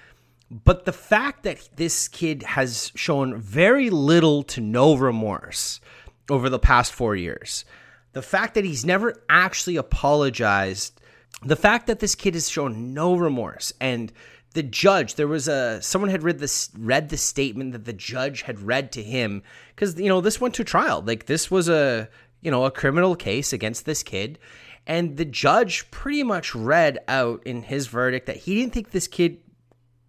[0.50, 5.80] But the fact that this kid has shown very little to no remorse
[6.30, 7.66] over the past four years,
[8.14, 11.00] the fact that he's never actually apologized,
[11.44, 14.10] the fact that this kid has shown no remorse, and
[14.58, 18.42] the judge, there was a someone had read this read the statement that the judge
[18.42, 22.08] had read to him because you know this went to trial, like this was a
[22.40, 24.36] you know a criminal case against this kid.
[24.84, 29.06] And the judge pretty much read out in his verdict that he didn't think this
[29.06, 29.38] kid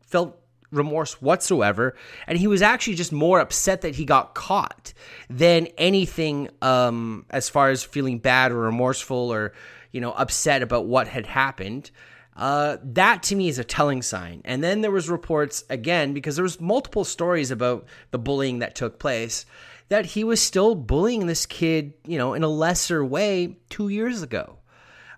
[0.01, 0.41] felt
[0.71, 1.95] remorse whatsoever.
[2.25, 4.93] And he was actually just more upset that he got caught
[5.29, 9.53] than anything um, as far as feeling bad or remorseful or,
[9.91, 11.91] you know, upset about what had happened.
[12.39, 14.41] Uh, that to me is a telling sign.
[14.45, 18.75] And then there was reports again because there was multiple stories about the bullying that
[18.75, 19.45] took place
[19.89, 24.21] that he was still bullying this kid, you know, in a lesser way 2 years
[24.21, 24.57] ago.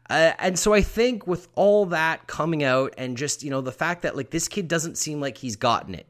[0.10, 3.72] Uh, and so I think with all that coming out and just, you know, the
[3.72, 6.08] fact that like this kid doesn't seem like he's gotten it,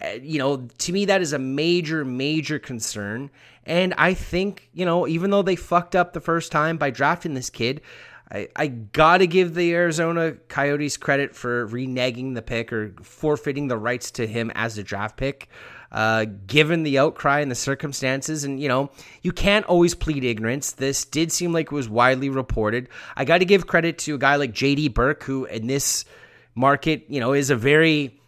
[0.00, 3.30] uh, you know, to me, that is a major, major concern.
[3.66, 7.34] And I think, you know, even though they fucked up the first time by drafting
[7.34, 7.82] this kid,
[8.30, 13.68] I, I got to give the Arizona Coyotes credit for reneging the pick or forfeiting
[13.68, 15.48] the rights to him as a draft pick
[15.94, 18.42] uh, given the outcry and the circumstances.
[18.42, 18.90] And, you know,
[19.22, 20.72] you can't always plead ignorance.
[20.72, 22.88] This did seem like it was widely reported.
[23.16, 26.04] I got to give credit to a guy like JD Burke, who in this
[26.56, 28.20] market, you know, is a very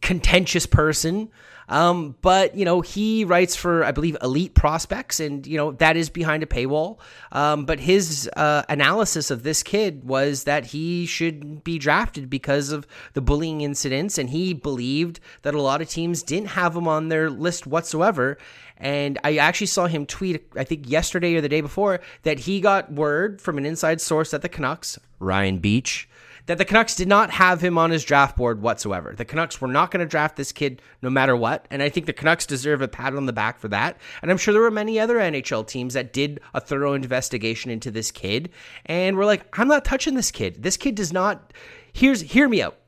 [0.00, 1.30] contentious person.
[1.72, 5.96] Um, but you know, he writes for I believe Elite Prospects, and you know that
[5.96, 6.98] is behind a paywall.
[7.32, 12.72] Um, but his uh, analysis of this kid was that he should be drafted because
[12.72, 16.86] of the bullying incidents, and he believed that a lot of teams didn't have him
[16.86, 18.36] on their list whatsoever.
[18.76, 22.60] And I actually saw him tweet, I think yesterday or the day before, that he
[22.60, 26.06] got word from an inside source at the Canucks, Ryan Biech,
[26.46, 29.14] that the Canucks did not have him on his draft board whatsoever.
[29.16, 31.66] The Canucks were not going to draft this kid no matter what.
[31.70, 33.98] And I think the Canucks deserve a pat on the back for that.
[34.22, 37.90] And I'm sure there were many other NHL teams that did a thorough investigation into
[37.90, 38.50] this kid
[38.86, 40.62] and were like, I'm not touching this kid.
[40.62, 41.52] This kid does not.
[41.92, 42.78] Here's, hear me out.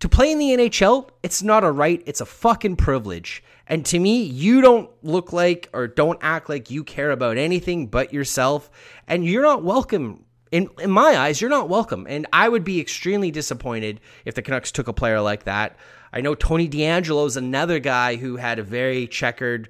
[0.00, 3.42] To play in the NHL, it's not a right, it's a fucking privilege.
[3.66, 7.86] And to me, you don't look like or don't act like you care about anything
[7.86, 8.70] but yourself.
[9.06, 12.06] And you're not welcome in in my eyes, you're not welcome.
[12.08, 15.76] And I would be extremely disappointed if the Canucks took a player like that.
[16.12, 19.68] I know Tony DeAngelo is another guy who had a very checkered,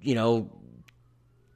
[0.00, 0.50] you know,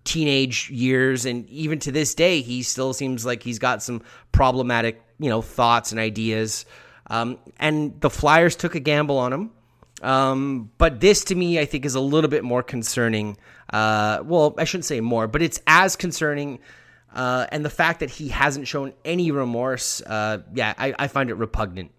[0.04, 4.02] teenage years and even to this day he still seems like he's got some
[4.32, 6.66] problematic, you know, thoughts and ideas.
[7.08, 9.50] Um, and the Flyers took a gamble on him.
[10.02, 13.36] Um, but this to me, I think, is a little bit more concerning.
[13.72, 16.58] Uh, well, I shouldn't say more, but it's as concerning
[17.14, 21.30] uh, and the fact that he hasn't shown any remorse, uh, yeah, I, I, find
[21.30, 21.92] it repugnant.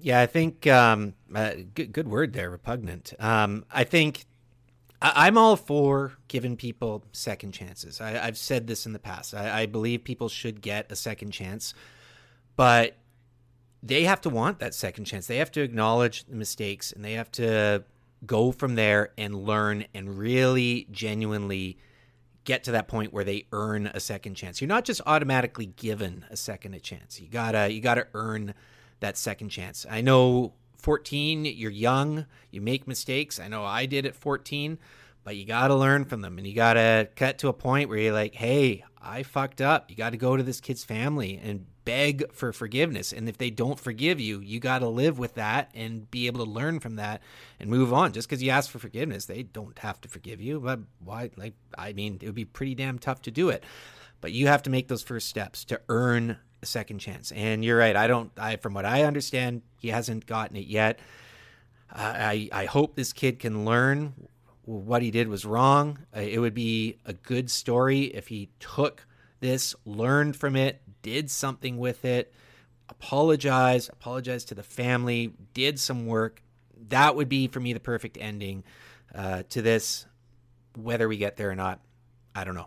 [0.00, 3.14] Yeah, I think um, uh, good, good word there, repugnant.
[3.20, 4.24] Um, I think
[5.00, 8.00] I, am all for giving people second chances.
[8.00, 9.32] I, have said this in the past.
[9.32, 11.72] I, I believe people should get a second chance,
[12.56, 12.96] but
[13.80, 15.28] they have to want that second chance.
[15.28, 17.84] They have to acknowledge the mistakes and they have to
[18.26, 21.78] go from there and learn and really genuinely
[22.46, 24.62] get to that point where they earn a second chance.
[24.62, 27.20] You're not just automatically given a second a chance.
[27.20, 28.54] You gotta you gotta earn
[29.00, 29.84] that second chance.
[29.90, 33.38] I know 14, you're young, you make mistakes.
[33.38, 34.78] I know I did at 14,
[35.24, 38.14] but you gotta learn from them and you gotta cut to a point where you're
[38.14, 39.90] like, hey, I fucked up.
[39.90, 43.12] You gotta go to this kid's family and beg for forgiveness.
[43.12, 46.44] And if they don't forgive you, you got to live with that and be able
[46.44, 47.22] to learn from that
[47.58, 48.12] and move on.
[48.12, 50.60] Just because you ask for forgiveness, they don't have to forgive you.
[50.60, 51.30] But why?
[51.36, 53.64] Like, I mean, it would be pretty damn tough to do it.
[54.20, 57.32] But you have to make those first steps to earn a second chance.
[57.32, 57.96] And you're right.
[57.96, 60.98] I don't, I, from what I understand, he hasn't gotten it yet.
[61.90, 64.12] I, I hope this kid can learn
[64.64, 66.00] what he did was wrong.
[66.12, 69.06] It would be a good story if he took
[69.38, 72.32] this, learned from it, did something with it,
[72.88, 76.42] apologize, apologize to the family, did some work.
[76.88, 78.64] That would be for me the perfect ending
[79.14, 80.04] uh, to this.
[80.74, 81.78] Whether we get there or not,
[82.34, 82.66] I don't know.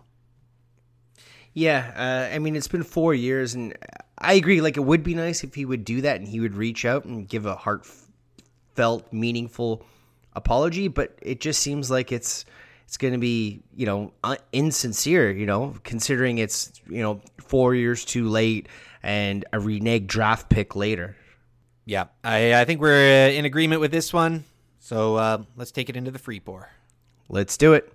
[1.52, 3.76] Yeah, uh, I mean it's been four years, and
[4.16, 4.62] I agree.
[4.62, 7.04] Like it would be nice if he would do that and he would reach out
[7.04, 9.84] and give a heartfelt, meaningful
[10.32, 10.88] apology.
[10.88, 12.46] But it just seems like it's
[12.90, 15.30] it's going to be you know uh, insincere.
[15.30, 18.68] You know, considering it's you know four years too late
[19.00, 21.14] and a reneged draft pick later.
[21.84, 24.42] Yeah, I, I think we're uh, in agreement with this one.
[24.80, 26.68] So uh, let's take it into the free pour.
[27.28, 27.92] Let's do it.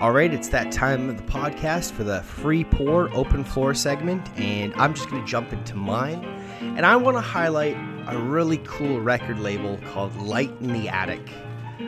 [0.00, 4.28] All right, it's that time of the podcast for the free pour open floor segment,
[4.38, 6.35] and I'm just going to jump into mine.
[6.76, 7.74] And I want to highlight
[8.06, 11.26] a really cool record label called Light in the Attic.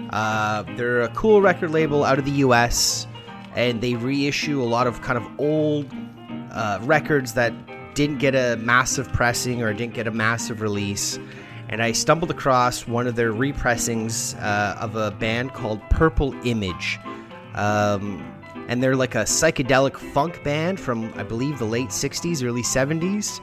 [0.09, 3.07] Uh, they're a cool record label out of the US,
[3.55, 5.93] and they reissue a lot of kind of old
[6.53, 7.53] uh, records that
[7.95, 11.19] didn't get a massive pressing or didn't get a massive release.
[11.69, 16.99] And I stumbled across one of their repressings uh, of a band called Purple Image.
[17.55, 18.25] Um,
[18.69, 23.39] and they're like a psychedelic funk band from, I believe, the late 60s, early 70s.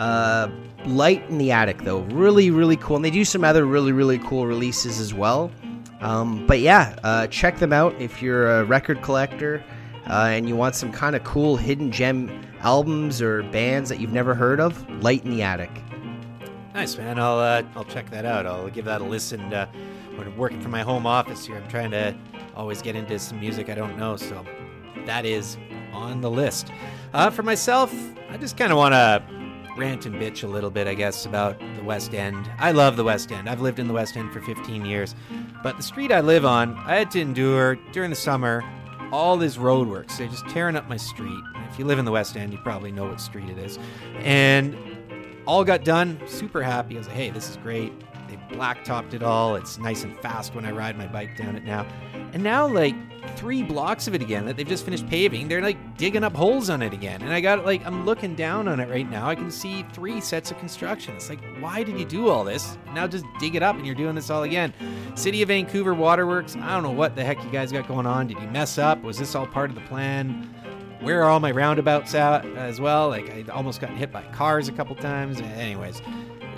[0.00, 0.50] Uh,
[0.86, 2.00] light in the attic, though.
[2.04, 2.96] Really, really cool.
[2.96, 5.52] And they do some other really, really cool releases as well.
[6.00, 9.62] Um, but yeah, uh, check them out if you're a record collector
[10.08, 12.30] uh, and you want some kind of cool hidden gem
[12.60, 14.88] albums or bands that you've never heard of.
[15.02, 15.70] Light in the attic.
[16.72, 17.18] Nice man.
[17.18, 18.46] I'll uh, I'll check that out.
[18.46, 19.52] I'll give that a listen.
[19.52, 19.66] Uh,
[20.14, 22.16] when I'm working from my home office here, I'm trying to
[22.56, 24.46] always get into some music I don't know, so
[25.04, 25.58] that is
[25.92, 26.72] on the list.
[27.12, 27.94] Uh, for myself,
[28.30, 29.39] I just kind of want to
[29.76, 32.50] rant and bitch a little bit, I guess, about the West End.
[32.58, 33.48] I love the West End.
[33.48, 35.14] I've lived in the West End for 15 years,
[35.62, 38.62] but the street I live on, I had to endure during the summer
[39.12, 40.18] all this roadworks.
[40.18, 41.42] They're just tearing up my street.
[41.70, 43.78] If you live in the West End, you probably know what street it is.
[44.18, 44.76] And
[45.46, 46.20] all got done.
[46.26, 46.94] Super happy.
[46.94, 47.92] I was like, hey, this is great.
[48.52, 49.56] Blacktopped it all.
[49.56, 51.86] It's nice and fast when I ride my bike down it now.
[52.32, 52.94] And now, like
[53.36, 56.70] three blocks of it again that they've just finished paving, they're like digging up holes
[56.70, 57.22] on it again.
[57.22, 59.28] And I got like, I'm looking down on it right now.
[59.28, 61.14] I can see three sets of construction.
[61.14, 62.78] It's like, why did you do all this?
[62.94, 64.72] Now just dig it up and you're doing this all again.
[65.14, 68.26] City of Vancouver Waterworks, I don't know what the heck you guys got going on.
[68.26, 69.02] Did you mess up?
[69.02, 70.48] Was this all part of the plan?
[71.00, 73.08] Where are all my roundabouts at as well?
[73.08, 75.40] Like, I almost got hit by cars a couple times.
[75.40, 76.02] Anyways,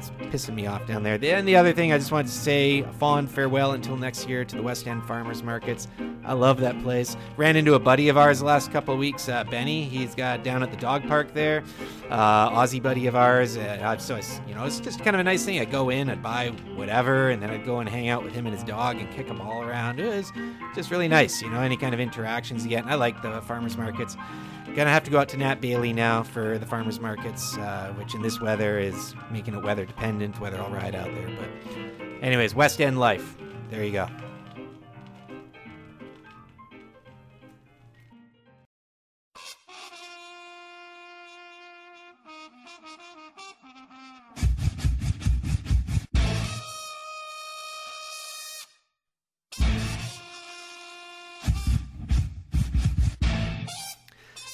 [0.02, 1.18] it's pissing me off down there.
[1.22, 4.44] And the other thing I just wanted to say a fond farewell until next year
[4.44, 5.88] to the West End Farmers Markets.
[6.24, 7.16] I love that place.
[7.36, 9.84] Ran into a buddy of ours the last couple of weeks, uh, Benny.
[9.84, 11.64] He's got down at the dog park there.
[12.10, 13.56] Uh, Aussie buddy of ours.
[13.56, 15.58] Uh, so, it's, you know, it's just kind of a nice thing.
[15.58, 18.46] I'd go in, I'd buy whatever, and then I'd go and hang out with him
[18.46, 20.00] and his dog and kick them all around.
[20.00, 20.32] It was
[20.74, 22.82] just really nice, you know, any kind of interactions you get.
[22.82, 24.16] And I like the farmers markets.
[24.74, 28.14] Gonna have to go out to Nat Bailey now for the farmers markets, uh, which
[28.14, 31.28] in this weather is making it weather dependent whether I'll ride out there.
[31.28, 33.36] But, anyways, West End life.
[33.68, 34.08] There you go.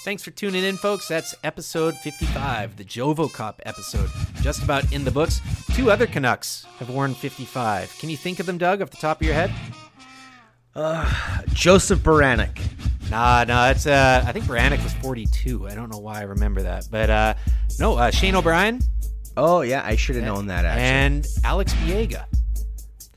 [0.08, 1.06] Thanks for tuning in, folks.
[1.06, 4.08] That's episode 55, the Jovocop episode.
[4.40, 5.42] Just about in the books.
[5.74, 7.94] Two other Canucks have worn 55.
[7.98, 9.52] Can you think of them, Doug, off the top of your head?
[10.74, 12.58] Uh, Joseph Baranek.
[13.10, 15.68] Nah, nah, it's uh, I think Baranek was 42.
[15.68, 17.34] I don't know why I remember that, but uh,
[17.78, 18.80] no, uh, Shane O'Brien.
[19.36, 20.84] Oh yeah, I should have known that actually.
[20.84, 22.24] And Alex Biega.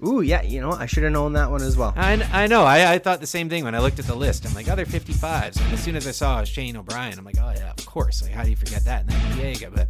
[0.04, 1.94] Ooh, yeah, you know, I should have known that one as well.
[1.96, 2.64] I, I know.
[2.64, 4.48] I, I thought the same thing when I looked at the list.
[4.48, 5.62] I'm like, they're 55s.
[5.62, 8.24] And as soon as I saw Shane O'Brien, I'm like, oh, yeah, of course.
[8.24, 9.02] Like, how do you forget that?
[9.02, 9.76] And then Biega.
[9.76, 9.90] But,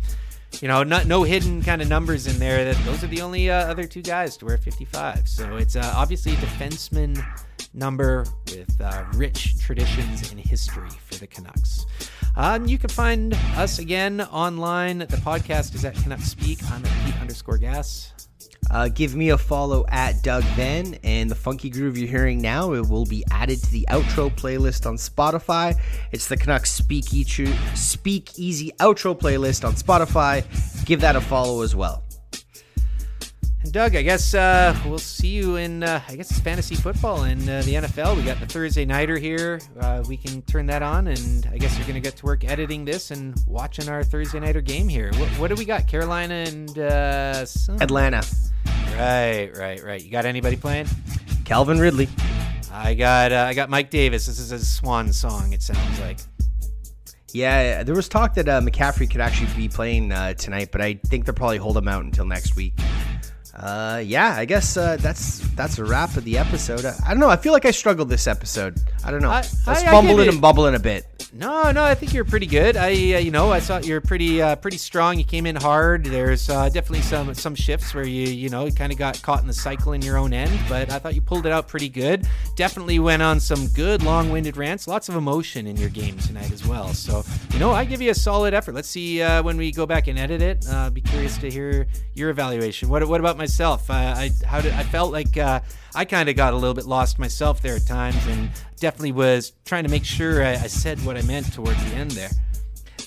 [0.61, 2.65] you know, not, no hidden kind of numbers in there.
[2.65, 5.29] That Those are the only uh, other two guys to wear 55.
[5.29, 7.23] So it's uh, obviously a defenseman
[7.73, 11.85] number with uh, rich traditions and history for the Canucks.
[12.35, 14.99] Um, you can find us again online.
[14.99, 16.59] The podcast is at Canucks Speak.
[16.69, 18.13] I'm at Pete underscore Gas.
[18.69, 22.73] Uh, give me a follow at Doug Venn, and the funky groove you're hearing now
[22.73, 25.77] it will be added to the outro playlist on Spotify.
[26.11, 30.45] It's the Canucks Speak Easy, Speak Easy outro playlist on Spotify.
[30.85, 32.03] Give that a follow as well.
[33.63, 37.25] And Doug, I guess uh, we'll see you in, uh, I guess it's fantasy football
[37.25, 38.17] in uh, the NFL.
[38.17, 39.61] We got the Thursday Nighter here.
[39.79, 42.43] Uh, we can turn that on, and I guess you're going to get to work
[42.43, 45.11] editing this and watching our Thursday Nighter game here.
[45.17, 45.87] What, what do we got?
[45.87, 47.45] Carolina and uh,
[47.81, 48.23] Atlanta.
[48.97, 50.03] Right, right, right.
[50.03, 50.87] You got anybody playing?
[51.45, 52.07] Calvin Ridley.
[52.71, 54.25] I got uh, I got Mike Davis.
[54.27, 55.53] This is his swan song.
[55.53, 56.19] It sounds like.
[57.33, 60.95] Yeah, there was talk that uh, McCaffrey could actually be playing uh, tonight, but I
[61.05, 62.73] think they'll probably hold him out until next week.
[63.55, 66.85] Uh, yeah, I guess uh, that's that's a wrap of the episode.
[66.85, 67.29] I don't know.
[67.29, 68.79] I feel like I struggled this episode.
[69.03, 69.29] I don't know.
[69.29, 71.05] I- I, was I- I fumbling and bubbling a bit.
[71.33, 72.75] No, no, I think you're pretty good.
[72.75, 75.17] I, uh, you know, I thought you're pretty, uh, pretty strong.
[75.17, 76.03] You came in hard.
[76.03, 79.47] There's uh, definitely some some shifts where you, you know, kind of got caught in
[79.47, 82.27] the cycle in your own end, but I thought you pulled it out pretty good.
[82.57, 84.89] Definitely went on some good long-winded rants.
[84.89, 86.89] Lots of emotion in your game tonight as well.
[86.93, 87.23] So,
[87.53, 88.75] you know, I give you a solid effort.
[88.75, 90.65] Let's see uh, when we go back and edit it.
[90.69, 92.89] Uh, be curious to hear your evaluation.
[92.89, 93.89] What, what about myself?
[93.89, 95.61] Uh, I, how did I felt like uh,
[95.95, 99.53] I kind of got a little bit lost myself there at times, and definitely was
[99.65, 102.29] trying to make sure I, I said what I meant towards the end there.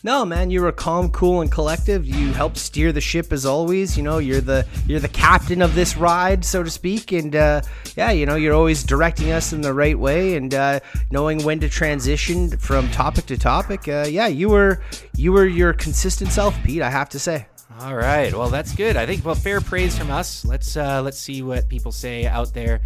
[0.02, 2.04] No, man, you were calm, cool, and collective.
[2.04, 3.96] You helped steer the ship as always.
[3.96, 7.12] You know, you're the you're the captain of this ride, so to speak.
[7.12, 7.62] And uh,
[7.96, 10.80] yeah, you know, you're always directing us in the right way and uh,
[11.10, 13.88] knowing when to transition from topic to topic.
[13.88, 14.82] Uh, yeah, you were
[15.16, 16.82] you were your consistent self, Pete.
[16.82, 17.46] I have to say.
[17.80, 18.96] All right, well that's good.
[18.96, 20.44] I think well fair praise from us.
[20.44, 22.80] Let's uh, let's see what people say out there,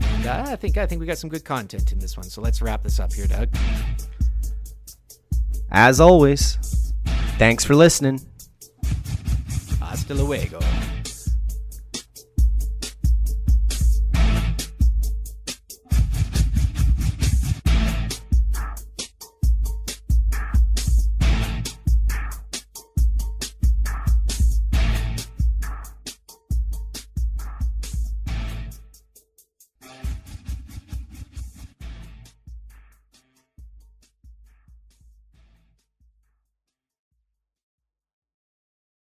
[0.00, 2.24] and uh, I think I think we got some good content in this one.
[2.24, 3.48] So let's wrap this up here, Doug.
[5.70, 6.92] As always,
[7.38, 8.20] thanks for listening.
[9.80, 10.58] Hasta luego.